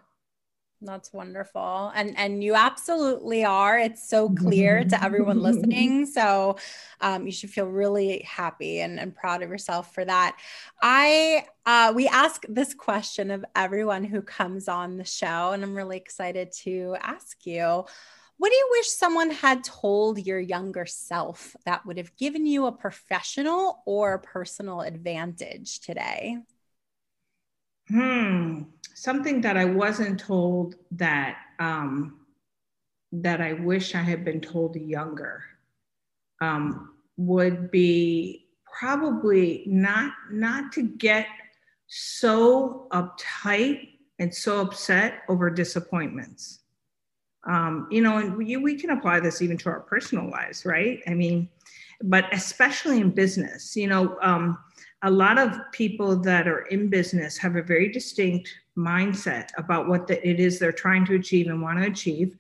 That's 0.82 1.12
wonderful. 1.12 1.92
And 1.94 2.18
and 2.18 2.42
you 2.42 2.56
absolutely 2.56 3.44
are. 3.44 3.78
It's 3.78 4.08
so 4.08 4.30
clear 4.30 4.86
to 4.86 5.04
everyone 5.04 5.42
listening. 5.42 6.08
So 6.20 6.58
um, 7.02 7.26
you 7.26 7.32
should 7.32 7.50
feel 7.50 7.66
really 7.66 8.22
happy 8.22 8.80
and, 8.82 9.00
and 9.00 9.16
proud 9.16 9.42
of 9.42 9.50
yourself 9.50 9.94
for 9.94 10.04
that. 10.04 10.38
I 10.82 11.46
uh, 11.66 11.94
we 11.96 12.08
ask 12.08 12.44
this 12.48 12.74
question 12.74 13.32
of 13.32 13.44
everyone 13.56 14.04
who 14.04 14.22
comes 14.22 14.68
on 14.68 14.98
the 14.98 15.04
show, 15.06 15.52
and 15.52 15.64
I'm 15.64 15.76
really 15.76 15.98
excited 15.98 16.52
to 16.64 16.96
ask 17.02 17.46
you. 17.46 17.86
What 18.38 18.50
do 18.50 18.56
you 18.56 18.68
wish 18.72 18.88
someone 18.88 19.32
had 19.32 19.66
told 19.66 20.26
your 20.26 20.40
younger 20.40 20.86
self 20.86 21.58
that 21.66 21.86
would 21.86 21.98
have 21.98 22.16
given 22.16 22.46
you 22.46 22.68
a 22.68 22.72
professional 22.72 23.84
or 23.86 24.20
personal 24.20 24.80
advantage 24.80 25.82
today? 25.82 26.38
Hmm 27.90 28.64
something 29.00 29.40
that 29.40 29.56
I 29.56 29.64
wasn't 29.64 30.20
told 30.20 30.76
that 30.92 31.38
um, 31.60 32.20
that 33.14 33.40
I 33.40 33.54
wish 33.54 33.96
I 33.96 34.02
had 34.02 34.26
been 34.26 34.42
told 34.42 34.76
younger 34.76 35.42
um, 36.42 36.96
would 37.16 37.72
be 37.72 38.48
probably 38.78 39.64
not 39.68 40.12
not 40.32 40.74
to 40.74 40.84
get 40.84 41.28
so 41.88 42.88
uptight 42.92 43.90
and 44.20 44.36
so 44.36 44.60
upset 44.60 45.22
over 45.30 45.50
disappointments. 45.50 46.60
Um, 47.48 47.88
you 47.90 48.02
know, 48.02 48.18
and 48.18 48.36
we, 48.36 48.58
we 48.58 48.76
can 48.76 48.90
apply 48.90 49.22
this 49.22 49.42
even 49.42 49.58
to 49.60 49.70
our 49.70 49.80
personal 49.80 50.30
lives, 50.30 50.66
right? 50.66 51.00
I 51.08 51.14
mean, 51.14 51.48
but 52.04 52.26
especially 52.34 53.00
in 53.00 53.12
business, 53.12 53.78
you 53.78 53.88
know, 53.88 54.18
um, 54.22 54.58
a 55.04 55.10
lot 55.10 55.38
of 55.40 55.58
people 55.72 56.16
that 56.18 56.48
are 56.48 56.64
in 56.64 56.90
business 56.90 57.38
have 57.38 57.56
a 57.56 57.64
very 57.64 57.90
distinct 57.90 58.54
mindset 58.78 59.50
about 59.58 59.88
what 59.88 60.08
the, 60.08 60.28
it 60.28 60.40
is 60.40 60.60
they're 60.60 60.72
trying 60.72 61.06
to 61.06 61.16
achieve 61.16 61.48
and 61.48 61.62
want 61.62 61.80
to 61.80 61.86
achieve. 61.86 62.36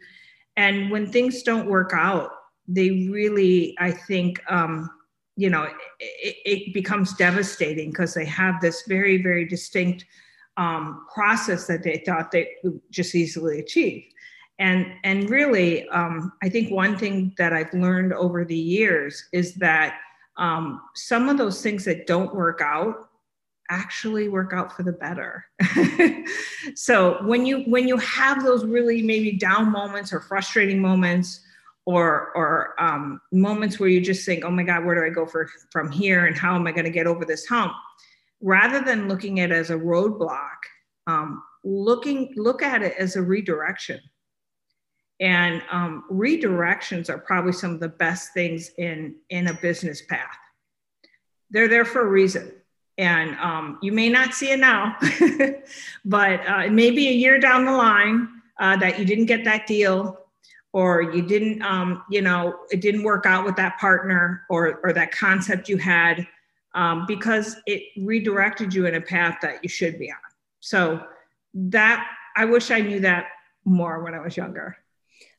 And 0.57 0.91
when 0.91 1.09
things 1.11 1.43
don't 1.43 1.69
work 1.69 1.91
out, 1.93 2.31
they 2.67 3.07
really, 3.09 3.75
I 3.79 3.91
think, 3.91 4.41
um, 4.51 4.89
you 5.37 5.49
know, 5.49 5.63
it, 5.99 6.35
it 6.45 6.73
becomes 6.73 7.13
devastating 7.13 7.91
because 7.91 8.13
they 8.13 8.25
have 8.25 8.59
this 8.59 8.83
very, 8.87 9.21
very 9.21 9.45
distinct 9.45 10.05
um, 10.57 11.05
process 11.13 11.65
that 11.67 11.83
they 11.83 12.03
thought 12.05 12.31
they 12.31 12.49
would 12.63 12.81
just 12.91 13.15
easily 13.15 13.59
achieve. 13.59 14.03
And, 14.59 14.87
and 15.05 15.29
really, 15.29 15.87
um, 15.89 16.33
I 16.43 16.49
think 16.49 16.69
one 16.69 16.97
thing 16.97 17.33
that 17.37 17.53
I've 17.53 17.73
learned 17.73 18.11
over 18.11 18.43
the 18.43 18.57
years 18.57 19.23
is 19.31 19.55
that 19.55 19.95
um, 20.39 20.81
some 20.95 21.29
of 21.29 21.37
those 21.37 21.61
things 21.61 21.85
that 21.85 22.07
don't 22.07 22.33
work 22.33 22.61
out 22.63 23.09
actually 23.69 24.29
work 24.29 24.51
out 24.51 24.75
for 24.75 24.83
the 24.83 24.91
better. 24.91 25.45
so 26.75 27.23
when 27.25 27.45
you 27.45 27.63
when 27.63 27.87
you 27.87 27.97
have 27.97 28.43
those 28.43 28.65
really 28.65 29.01
maybe 29.03 29.33
down 29.33 29.71
moments 29.71 30.11
or 30.11 30.21
frustrating 30.21 30.81
moments 30.81 31.41
or 31.85 32.31
or 32.35 32.73
um, 32.81 33.21
moments 33.31 33.79
where 33.79 33.89
you 33.89 34.01
just 34.01 34.25
think, 34.25 34.43
oh 34.43 34.49
my 34.49 34.63
God, 34.63 34.85
where 34.85 34.95
do 34.95 35.05
I 35.05 35.13
go 35.13 35.25
for 35.25 35.49
from 35.71 35.91
here 35.91 36.25
and 36.25 36.35
how 36.35 36.55
am 36.55 36.65
I 36.65 36.71
going 36.71 36.85
to 36.85 36.91
get 36.91 37.05
over 37.05 37.25
this 37.25 37.45
hump? 37.45 37.73
Rather 38.41 38.81
than 38.81 39.07
looking 39.07 39.41
at 39.41 39.51
it 39.51 39.55
as 39.55 39.69
a 39.69 39.75
roadblock, 39.75 40.57
um, 41.05 41.43
looking 41.63 42.33
look 42.37 42.63
at 42.63 42.81
it 42.81 42.93
as 42.97 43.17
a 43.17 43.21
redirection. 43.21 43.99
And 45.19 45.61
um, 45.69 46.05
redirections 46.11 47.09
are 47.09 47.17
probably 47.17 47.51
some 47.51 47.71
of 47.71 47.79
the 47.79 47.89
best 47.89 48.33
things 48.33 48.71
in 48.77 49.15
in 49.29 49.47
a 49.47 49.53
business 49.53 50.01
path. 50.01 50.37
They're 51.49 51.67
there 51.67 51.85
for 51.85 52.01
a 52.01 52.09
reason 52.09 52.53
and 52.99 53.37
um, 53.39 53.79
you 53.81 53.93
may 53.93 54.09
not 54.09 54.33
see 54.33 54.51
it 54.51 54.59
now, 54.59 54.97
but 56.05 56.45
uh, 56.45 56.67
maybe 56.69 57.07
a 57.07 57.13
year 57.13 57.39
down 57.39 57.63
the 57.63 57.71
line 57.71 58.27
uh, 58.59 58.75
that 58.75 58.99
you 58.99 59.05
didn't 59.05 59.25
get 59.25 59.45
that 59.45 59.65
deal 59.65 60.19
or 60.73 61.01
you 61.01 61.21
didn't, 61.21 61.61
um, 61.61 62.03
you 62.09 62.21
know, 62.21 62.59
it 62.71 62.81
didn't 62.81 63.03
work 63.03 63.25
out 63.25 63.45
with 63.45 63.55
that 63.55 63.79
partner 63.79 64.41
or, 64.49 64.81
or 64.83 64.91
that 64.91 65.11
concept 65.11 65.69
you 65.69 65.77
had 65.77 66.27
um, 66.75 67.05
because 67.07 67.55
it 67.65 67.83
redirected 68.03 68.73
you 68.73 68.85
in 68.85 68.95
a 68.95 69.01
path 69.01 69.37
that 69.41 69.63
you 69.63 69.69
should 69.69 69.97
be 69.97 70.11
on. 70.11 70.17
So 70.59 71.01
that, 71.53 72.05
I 72.35 72.43
wish 72.43 72.69
I 72.69 72.81
knew 72.81 72.99
that 72.99 73.27
more 73.63 74.03
when 74.03 74.13
I 74.13 74.19
was 74.19 74.35
younger. 74.35 74.75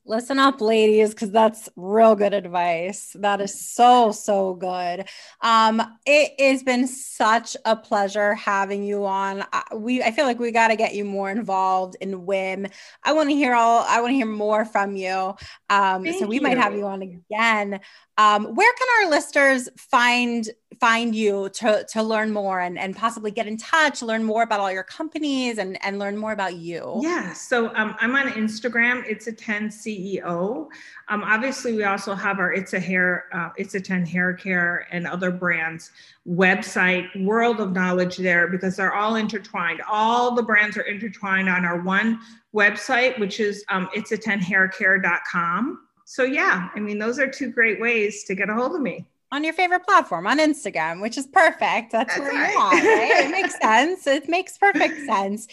Listen 0.06 0.38
up, 0.38 0.62
ladies, 0.62 1.10
because 1.10 1.30
that's 1.30 1.68
real 1.76 2.16
good 2.16 2.32
advice. 2.32 3.14
That 3.18 3.42
is 3.42 3.60
so, 3.60 4.12
so 4.12 4.54
good. 4.54 5.06
Um, 5.42 5.82
it 6.06 6.40
has 6.40 6.62
been 6.62 6.88
such 6.88 7.54
a 7.66 7.76
pleasure 7.76 8.34
having 8.34 8.82
you 8.82 9.04
on. 9.04 9.44
we, 9.74 10.02
I 10.02 10.10
feel 10.10 10.24
like 10.24 10.38
we 10.38 10.52
got 10.52 10.68
to 10.68 10.76
get 10.76 10.94
you 10.94 11.04
more 11.04 11.30
involved 11.30 11.96
in 12.00 12.26
WIIM. 12.26 12.72
I 13.04 13.12
want 13.12 13.28
to 13.28 13.34
hear 13.34 13.54
all, 13.54 13.84
I 13.86 14.00
want 14.00 14.12
to 14.12 14.16
hear 14.16 14.26
more 14.26 14.64
from 14.64 14.96
you. 14.96 15.34
Um, 15.68 16.10
so 16.12 16.26
we 16.26 16.36
you. 16.36 16.40
might 16.40 16.56
have 16.56 16.74
you 16.74 16.86
on 16.86 17.02
again. 17.02 17.78
Um, 18.16 18.54
where 18.54 18.72
can 18.72 18.88
our 19.04 19.10
listeners 19.10 19.68
find 19.76 20.48
find 20.78 21.14
you 21.14 21.48
to, 21.50 21.84
to 21.90 22.02
learn 22.02 22.30
more 22.30 22.60
and, 22.60 22.78
and 22.78 22.96
possibly 22.96 23.30
get 23.30 23.46
in 23.46 23.56
touch, 23.56 24.02
learn 24.02 24.22
more 24.22 24.42
about 24.42 24.60
all 24.60 24.70
your 24.70 24.84
companies 24.84 25.58
and, 25.58 25.82
and 25.84 25.98
learn 25.98 26.16
more 26.16 26.32
about 26.32 26.56
you? 26.56 27.00
Yeah, 27.02 27.32
so 27.32 27.74
um, 27.74 27.96
I'm 28.00 28.14
on 28.14 28.28
Instagram. 28.30 29.04
It's 29.06 29.26
a 29.26 29.32
10 29.32 29.68
CEO. 29.68 30.68
Um, 31.08 31.22
obviously, 31.24 31.74
we 31.74 31.84
also 31.84 32.14
have 32.14 32.38
our 32.38 32.52
It's 32.52 32.72
a 32.72 32.80
Hair, 32.80 33.24
uh, 33.32 33.50
It's 33.56 33.74
a 33.74 33.80
10 33.80 34.06
Hair 34.06 34.34
Care 34.34 34.86
and 34.92 35.06
other 35.06 35.30
brands 35.30 35.90
website, 36.28 37.24
world 37.24 37.60
of 37.60 37.72
knowledge 37.72 38.16
there 38.16 38.46
because 38.46 38.76
they're 38.76 38.94
all 38.94 39.16
intertwined. 39.16 39.82
All 39.90 40.34
the 40.34 40.42
brands 40.42 40.76
are 40.76 40.82
intertwined 40.82 41.48
on 41.48 41.64
our 41.64 41.80
one 41.80 42.20
website, 42.54 43.18
which 43.18 43.40
is 43.40 43.64
um, 43.70 43.88
it's 43.94 44.12
a 44.12 44.18
10 44.18 44.40
haircare.com 44.40 45.80
so 46.10 46.24
yeah, 46.24 46.70
I 46.74 46.80
mean, 46.80 46.98
those 46.98 47.20
are 47.20 47.28
two 47.28 47.52
great 47.52 47.80
ways 47.80 48.24
to 48.24 48.34
get 48.34 48.50
a 48.50 48.54
hold 48.54 48.74
of 48.74 48.80
me. 48.80 49.06
On 49.32 49.44
your 49.44 49.52
favorite 49.52 49.86
platform, 49.86 50.26
on 50.26 50.38
Instagram, 50.40 51.00
which 51.00 51.16
is 51.16 51.26
perfect. 51.28 51.92
That's, 51.92 52.16
That's 52.16 52.18
where 52.18 52.32
right. 52.32 52.52
you 52.52 52.58
are, 52.58 52.70
right? 52.72 53.24
it 53.26 53.30
makes 53.30 53.56
sense. 53.62 54.06
It 54.08 54.28
makes 54.28 54.58
perfect 54.58 55.06
sense. 55.06 55.46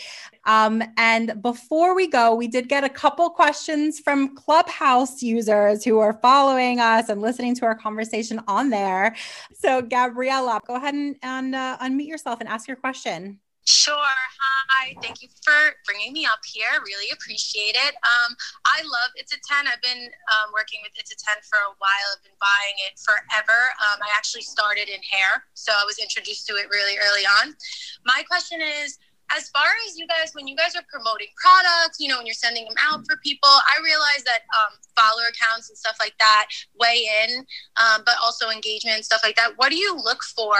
Um, 0.46 0.82
and 0.98 1.42
before 1.44 1.94
we 1.96 2.08
go, 2.08 2.34
we 2.34 2.48
did 2.48 2.70
get 2.70 2.84
a 2.84 2.90
couple 2.90 3.30
questions 3.30 4.00
from 4.00 4.36
Clubhouse 4.36 5.22
users 5.22 5.84
who 5.84 6.00
are 6.00 6.14
following 6.22 6.80
us 6.80 7.10
and 7.10 7.22
listening 7.22 7.54
to 7.56 7.66
our 7.66 7.76
conversation 7.76 8.42
on 8.48 8.72
there. 8.72 9.16
So, 9.54 9.84
Gabriella, 9.84 10.60
go 10.66 10.76
ahead 10.76 10.96
and, 10.96 11.16
and 11.22 11.54
uh, 11.54 11.78
unmute 11.80 12.08
yourself 12.08 12.40
and 12.40 12.50
ask 12.50 12.68
your 12.68 12.78
question. 12.78 13.40
Sure. 13.68 14.00
Hi. 14.00 14.96
Thank 15.04 15.20
you 15.22 15.28
for 15.44 15.76
bringing 15.84 16.16
me 16.16 16.24
up 16.24 16.40
here. 16.48 16.72
Really 16.88 17.12
appreciate 17.12 17.76
it. 17.76 18.00
Um, 18.00 18.32
I 18.64 18.80
love 18.80 19.12
It's 19.20 19.36
a 19.36 19.40
10. 19.44 19.68
I've 19.68 19.84
been 19.84 20.08
um, 20.32 20.56
working 20.56 20.80
with 20.88 20.96
It's 20.96 21.12
a 21.12 21.20
10 21.20 21.44
for 21.44 21.60
a 21.60 21.76
while. 21.76 22.08
I've 22.16 22.24
been 22.24 22.40
buying 22.40 22.78
it 22.88 22.96
forever. 22.96 23.76
Um, 23.84 24.00
I 24.00 24.08
actually 24.16 24.48
started 24.48 24.88
in 24.88 25.04
hair, 25.04 25.44
so 25.52 25.76
I 25.76 25.84
was 25.84 26.00
introduced 26.00 26.48
to 26.48 26.56
it 26.56 26.72
really 26.72 26.96
early 26.96 27.28
on. 27.28 27.60
My 28.08 28.24
question 28.24 28.64
is, 28.64 29.04
as 29.36 29.52
far 29.52 29.68
as 29.84 30.00
you 30.00 30.08
guys, 30.08 30.32
when 30.32 30.48
you 30.48 30.56
guys 30.56 30.72
are 30.80 30.88
promoting 30.88 31.28
products, 31.36 32.00
you 32.00 32.08
know, 32.08 32.24
when 32.24 32.26
you're 32.26 32.40
sending 32.40 32.64
them 32.72 32.80
out 32.80 33.04
for 33.04 33.20
people, 33.20 33.52
I 33.52 33.84
realize 33.84 34.24
that 34.24 34.48
um, 34.56 34.80
follower 34.96 35.28
accounts 35.28 35.68
and 35.68 35.76
stuff 35.76 36.00
like 36.00 36.16
that 36.24 36.48
weigh 36.80 37.04
in, 37.04 37.44
um, 37.76 38.08
but 38.08 38.16
also 38.24 38.48
engagement 38.48 38.96
and 38.96 39.04
stuff 39.04 39.28
like 39.28 39.36
that. 39.36 39.60
What 39.60 39.76
do 39.76 39.78
you 39.78 39.92
look 39.92 40.24
for 40.24 40.56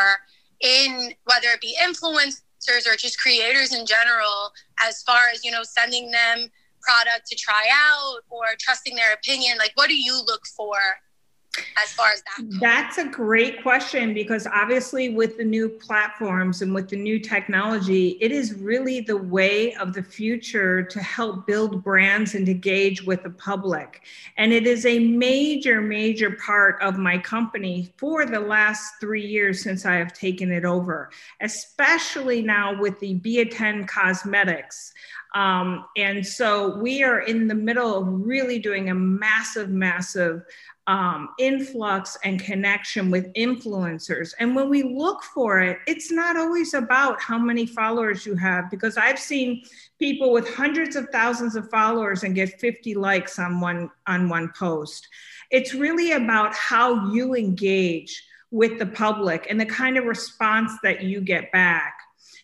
in 0.60 1.14
whether 1.24 1.48
it 1.56 1.62
be 1.62 1.78
influence 1.82 2.42
or 2.70 2.96
just 2.98 3.20
creators 3.20 3.74
in 3.74 3.86
general 3.86 4.52
as 4.84 5.02
far 5.04 5.22
as 5.34 5.44
you 5.44 5.52
know 5.52 5.64
sending 5.64 6.12
them 6.12 6.50
product 6.82 7.28
to 7.28 7.36
try 7.36 7.66
out 7.72 8.20
or 8.30 8.44
trusting 8.60 8.96
their 8.96 9.14
opinion 9.14 9.58
like 9.58 9.72
what 9.76 9.90
do 9.90 9.96
you 9.96 10.22
look 10.28 10.46
for 10.46 10.78
as 11.84 11.94
far 11.94 12.10
as 12.10 12.22
that 12.22 12.60
that's 12.60 12.98
a 12.98 13.06
great 13.06 13.62
question 13.62 14.14
because 14.14 14.48
obviously 14.48 15.10
with 15.10 15.38
the 15.38 15.44
new 15.44 15.70
platforms 15.70 16.62
and 16.62 16.74
with 16.74 16.90
the 16.90 16.96
new 16.96 17.20
technology 17.20 18.18
it 18.22 18.32
is 18.32 18.54
really 18.56 19.02
the 19.02 19.18
way 19.18 19.74
of 19.76 19.94
the 19.94 20.04
future 20.04 20.84
to 20.84 21.00
help 21.00 21.46
build 21.48 21.84
brands 21.84 22.36
and 22.36 22.48
engage 22.48 23.04
with 23.04 23.24
the 23.24 23.30
public. 23.30 24.02
And 24.38 24.54
it 24.54 24.68
is 24.68 24.86
a 24.86 25.00
major 25.00 25.82
major 25.82 26.32
part 26.32 26.82
of 26.82 26.98
my 26.98 27.18
company 27.18 27.92
for 27.98 28.26
the 28.26 28.40
last 28.40 28.94
three 29.00 29.26
years 29.26 29.64
since 29.64 29.86
i 29.86 29.96
have 29.96 30.14
taken 30.14 30.52
it 30.52 30.66
over 30.66 31.10
especially 31.42 32.42
now 32.42 32.80
with 32.80 33.00
the 33.00 33.16
Be-A-10 33.16 33.88
cosmetics. 33.88 34.94
Um, 35.36 35.86
and 35.96 36.26
so 36.26 36.78
we 36.78 37.04
are 37.04 37.20
in 37.20 37.48
the 37.48 37.56
middle 37.56 37.96
of 37.96 38.08
really 38.26 38.60
doing 38.60 38.90
a 38.90 38.96
massive, 38.96 39.70
massive 39.70 40.44
um, 40.88 41.30
influx 41.38 42.18
and 42.24 42.40
connection 42.40 43.12
with 43.12 43.32
influencers. 43.34 44.34
And 44.40 44.56
when 44.56 44.70
we 44.70 44.84
look 44.84 45.22
for 45.22 45.60
it, 45.60 45.80
it's 45.86 46.12
not 46.12 46.38
always 46.38 46.74
about 46.74 47.22
how 47.22 47.38
many 47.38 47.66
followers 47.66 48.26
you 48.26 48.36
have, 48.36 48.72
because 48.72 48.98
I've 48.98 49.20
seen 49.20 49.64
people 50.00 50.32
with 50.32 50.54
hundreds 50.54 50.96
of 50.96 51.10
thousands 51.12 51.56
of 51.56 51.70
followers 51.70 52.24
and 52.24 52.34
get 52.34 52.60
50 52.60 52.96
likes 52.96 53.38
on 53.38 53.60
one 53.60 53.92
on 54.08 54.30
one 54.30 54.52
post. 54.58 55.08
It's 55.52 55.74
really 55.74 56.14
about 56.14 56.54
how 56.56 57.12
you 57.12 57.36
engage 57.36 58.24
with 58.50 58.80
the 58.80 58.86
public 58.86 59.48
and 59.50 59.60
the 59.60 59.66
kind 59.66 59.98
of 59.98 60.06
response 60.06 60.72
that 60.84 61.04
you 61.04 61.20
get 61.20 61.52
back. 61.52 61.97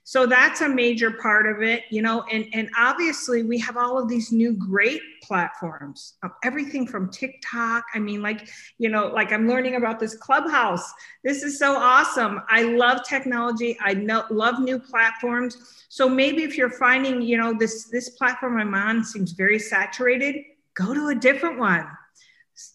So 0.04 0.26
that's 0.26 0.62
a 0.62 0.70
major 0.70 1.12
part 1.12 1.48
of 1.48 1.62
it, 1.62 1.84
you 1.90 2.02
know, 2.02 2.24
and, 2.32 2.46
and 2.54 2.70
obviously 2.78 3.44
we 3.44 3.58
have 3.60 3.78
all 3.78 3.98
of 3.98 4.10
these 4.10 4.32
new 4.32 4.54
great 4.54 5.02
platforms, 5.22 6.16
um, 6.24 6.34
everything 6.44 6.86
from 6.86 7.10
TikTok. 7.10 7.86
I 7.94 8.00
mean, 8.00 8.22
like, 8.22 8.50
you 8.78 8.90
know, 8.90 9.08
like 9.08 9.32
I'm 9.32 9.48
learning 9.48 9.76
about 9.76 10.00
this 10.00 10.16
clubhouse. 10.16 10.92
This 11.24 11.42
is 11.42 11.58
so 11.58 11.76
awesome. 11.76 12.42
I 12.50 12.64
love 12.64 13.02
technology. 13.08 13.78
I 13.82 13.94
know, 13.94 14.26
love 14.30 14.60
new 14.60 14.78
platforms. 14.78 15.86
So 15.88 16.10
maybe 16.10 16.44
if 16.44 16.58
you're 16.58 16.70
finding, 16.70 17.22
you 17.22 17.38
know, 17.38 17.54
this, 17.58 17.86
this 17.86 18.10
platform 18.10 18.58
I'm 18.58 18.76
on 18.76 19.04
seems 19.04 19.32
very 19.32 19.60
saturated, 19.60 20.36
go 20.74 20.94
to 20.94 21.08
a 21.08 21.16
different 21.16 21.60
one 21.60 21.88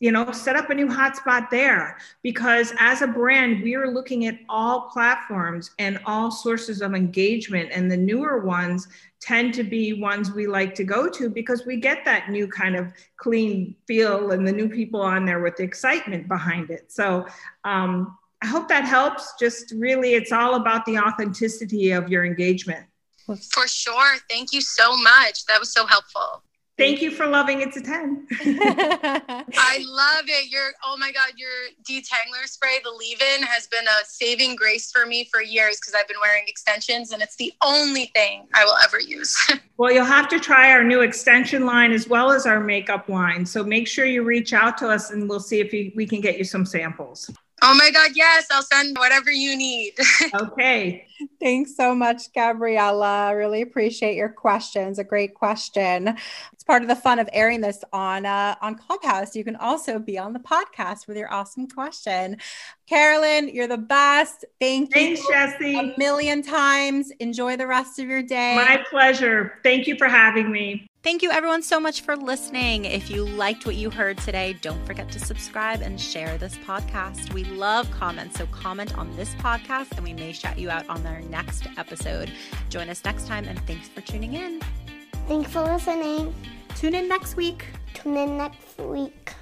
you 0.01 0.13
know 0.13 0.31
set 0.33 0.57
up 0.57 0.71
a 0.71 0.75
new 0.75 0.89
hotspot 0.89 1.51
there. 1.51 1.99
Because 2.23 2.73
as 2.79 3.03
a 3.03 3.07
brand 3.07 3.63
we 3.63 3.75
are 3.75 3.91
looking 3.91 4.27
at 4.27 4.39
all 4.49 4.91
platforms 4.93 5.71
and 5.79 6.01
all 6.07 6.31
sources 6.31 6.83
of 6.83 6.95
engagement. 6.95 7.71
And 7.73 7.91
the 7.91 7.97
newer 7.97 8.39
ones 8.45 8.89
tend 9.21 9.55
to 9.55 9.65
be 9.65 9.95
ones 9.95 10.33
we 10.33 10.47
like 10.47 10.75
to 10.77 10.85
go 10.85 11.09
to 11.09 11.29
because 11.29 11.67
we 11.67 11.77
get 11.77 12.05
that 12.05 12.31
new 12.31 12.47
kind 12.47 12.77
of 12.77 12.93
clean 13.17 13.75
feel 13.87 14.31
and 14.31 14.47
the 14.47 14.53
new 14.53 14.69
people 14.69 15.01
on 15.01 15.25
there 15.25 15.41
with 15.41 15.57
the 15.57 15.65
excitement 15.65 16.29
behind 16.29 16.71
it. 16.71 16.91
So 16.93 17.27
um, 17.65 18.17
i 18.43 18.47
hope 18.47 18.69
that 18.69 18.85
helps. 18.85 19.35
Just 19.39 19.73
really 19.77 20.15
it's 20.15 20.33
all 20.33 20.55
about 20.55 20.85
the 20.87 20.99
authenticity 20.99 21.91
of 21.91 22.09
your 22.09 22.25
engagement. 22.25 22.87
For 23.53 23.69
sure. 23.69 24.17
Thank 24.31 24.55
you 24.55 24.63
so 24.63 24.97
much. 24.97 25.45
That 25.47 25.61
was 25.61 25.71
so 25.71 25.85
helpful 25.85 26.43
Thank 26.79 27.03
you 27.03 27.11
for 27.11 27.27
loving 27.27 27.61
It's 27.61 27.77
a 27.77 27.83
10. 27.83 28.27
I 28.31 29.85
love 29.85 30.25
it. 30.29 30.49
Your 30.49 30.71
oh 30.85 30.97
my 30.97 31.11
god, 31.11 31.33
your 31.37 31.51
detangler 31.83 32.47
spray, 32.47 32.79
the 32.85 32.91
leave-in 32.91 33.43
has 33.43 33.67
been 33.67 33.85
a 33.85 34.05
saving 34.05 34.55
grace 34.55 34.93
for 34.93 35.05
me 35.05 35.25
for 35.25 35.43
years 35.43 35.81
because 35.81 35.95
I've 35.95 36.07
been 36.07 36.21
wearing 36.23 36.45
extensions 36.47 37.11
and 37.11 37.21
it's 37.21 37.35
the 37.35 37.53
only 37.65 38.07
thing 38.15 38.47
I 38.55 38.65
will 38.65 38.77
ever 38.85 39.01
use. 39.01 39.37
well, 39.77 39.93
you'll 39.93 40.05
have 40.05 40.29
to 40.29 40.39
try 40.39 40.71
our 40.71 40.85
new 40.85 41.01
extension 41.01 41.67
line 41.67 41.91
as 41.91 42.09
well 42.09 42.31
as 42.31 42.47
our 42.47 42.61
makeup 42.61 43.09
line. 43.09 43.45
So 43.45 43.65
make 43.65 43.89
sure 43.89 44.05
you 44.05 44.23
reach 44.23 44.53
out 44.53 44.79
to 44.79 44.89
us 44.89 45.11
and 45.11 45.29
we'll 45.29 45.41
see 45.41 45.59
if 45.59 45.73
we 45.73 46.07
can 46.07 46.21
get 46.21 46.39
you 46.39 46.45
some 46.45 46.65
samples. 46.65 47.29
Oh 47.63 47.75
my 47.75 47.91
God, 47.91 48.13
yes, 48.15 48.47
I'll 48.51 48.63
send 48.63 48.97
whatever 48.97 49.31
you 49.31 49.57
need. 49.57 49.95
okay. 50.35 51.07
Thanks 51.41 51.77
so 51.77 51.95
much, 51.95 52.33
Gabriella. 52.33 53.35
Really 53.35 53.63
appreciate 53.63 54.15
your 54.17 54.29
questions. 54.29 54.99
A 54.99 55.05
great 55.05 55.35
question. 55.35 56.17
It's 56.53 56.63
part 56.65 56.83
of 56.83 56.89
the 56.89 56.97
fun 56.97 57.19
of 57.19 57.29
airing 57.33 57.61
this 57.61 57.83
on 57.93 58.27
uh, 58.27 58.55
on 58.61 58.77
Clubhouse. 58.77 59.35
You 59.35 59.43
can 59.43 59.57
also 59.57 59.99
be 59.99 60.19
on 60.19 60.33
the 60.33 60.39
podcast 60.39 61.09
with 61.09 61.17
your 61.17 61.33
awesome 61.33 61.67
question. 61.69 62.37
Carolyn, 62.87 63.49
you're 63.49 63.67
the 63.67 63.79
best. 63.79 64.45
Thank 64.61 64.95
you. 64.95 65.17
Thanks, 65.17 65.29
Jesse. 65.29 65.77
A 65.77 65.95
million 65.99 66.43
times. 66.43 67.11
Enjoy 67.19 67.57
the 67.57 67.67
rest 67.67 67.99
of 67.99 68.09
your 68.09 68.23
day. 68.23 68.55
My 68.55 68.85
pleasure. 68.89 69.59
Thank 69.63 69.87
you 69.87 69.97
for 69.97 70.07
having 70.09 70.53
me. 70.53 70.88
Thank 71.05 71.23
you, 71.23 71.31
everyone, 71.31 71.63
so 71.63 71.79
much 71.79 72.01
for 72.01 72.17
listening. 72.17 72.85
If 72.85 73.09
you 73.09 73.25
liked 73.25 73.65
what 73.65 73.77
you 73.77 73.89
heard 73.89 74.19
today, 74.19 74.55
don't 74.61 74.85
forget 74.85 75.09
to 75.13 75.21
subscribe 75.21 75.81
and 75.81 75.99
share 75.99 76.37
this 76.39 76.57
podcast. 76.59 77.33
We 77.33 77.45
love 77.45 77.89
comments, 77.93 78.39
so 78.39 78.47
comment 78.47 78.99
on 78.99 79.15
this 79.15 79.33
podcast 79.37 79.93
and 79.93 80.03
we 80.03 80.13
may 80.13 80.33
shout 80.33 80.59
you 80.59 80.71
out 80.71 80.89
on 80.89 81.07
our 81.07 81.21
next 81.21 81.69
episode. 81.77 82.33
Join 82.69 82.89
us 82.89 83.05
next 83.05 83.29
time, 83.29 83.45
and 83.45 83.65
thanks 83.65 83.89
for 83.89 84.01
tuning 84.01 84.35
in. 84.35 84.61
Thanks 85.29 85.53
for 85.53 85.63
listening. 85.63 86.35
Tune 86.75 86.97
in 86.97 87.09
next 87.09 87.37
week. 87.37 87.67
Tune 87.95 88.17
in 88.17 88.37
next 88.37 88.77
week. 88.79 89.35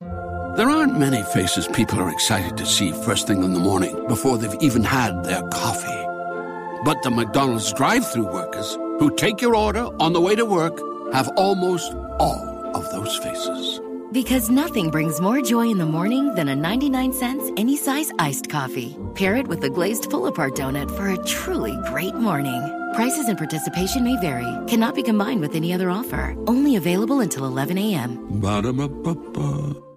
There 0.00 0.70
aren't 0.70 0.96
many 0.96 1.24
faces 1.24 1.66
people 1.66 1.98
are 1.98 2.10
excited 2.10 2.56
to 2.56 2.64
see 2.64 2.92
first 2.92 3.26
thing 3.26 3.42
in 3.42 3.52
the 3.52 3.60
morning 3.60 4.06
before 4.06 4.38
they've 4.38 4.62
even 4.62 4.84
had 4.84 5.24
their 5.24 5.42
coffee. 5.48 6.04
But 6.84 7.02
the 7.02 7.10
McDonald's 7.10 7.72
drive 7.72 8.08
through 8.10 8.32
workers 8.32 8.78
who 8.98 9.14
take 9.14 9.40
your 9.40 9.54
order 9.54 9.86
on 10.00 10.12
the 10.12 10.20
way 10.20 10.34
to 10.34 10.44
work 10.44 10.80
have 11.12 11.28
almost 11.36 11.92
all 12.18 12.70
of 12.74 12.90
those 12.90 13.16
faces. 13.18 13.80
Because 14.12 14.48
nothing 14.48 14.90
brings 14.90 15.20
more 15.20 15.42
joy 15.42 15.68
in 15.68 15.78
the 15.78 15.86
morning 15.86 16.34
than 16.34 16.48
a 16.48 16.56
99 16.56 17.12
cents 17.12 17.50
any 17.56 17.76
size 17.76 18.10
iced 18.18 18.48
coffee. 18.48 18.96
Pair 19.14 19.36
it 19.36 19.46
with 19.46 19.62
a 19.64 19.70
glazed 19.70 20.08
pull 20.08 20.26
apart 20.26 20.54
donut 20.54 20.90
for 20.96 21.10
a 21.10 21.22
truly 21.24 21.76
great 21.88 22.14
morning. 22.14 22.60
Prices 22.94 23.28
and 23.28 23.36
participation 23.36 24.04
may 24.04 24.18
vary, 24.20 24.50
cannot 24.66 24.94
be 24.94 25.02
combined 25.02 25.40
with 25.40 25.54
any 25.54 25.74
other 25.74 25.90
offer. 25.90 26.34
Only 26.46 26.76
available 26.76 27.20
until 27.20 27.44
11 27.44 27.76
a.m. 27.76 28.40
Ba-da-ba-ba-ba. 28.40 29.87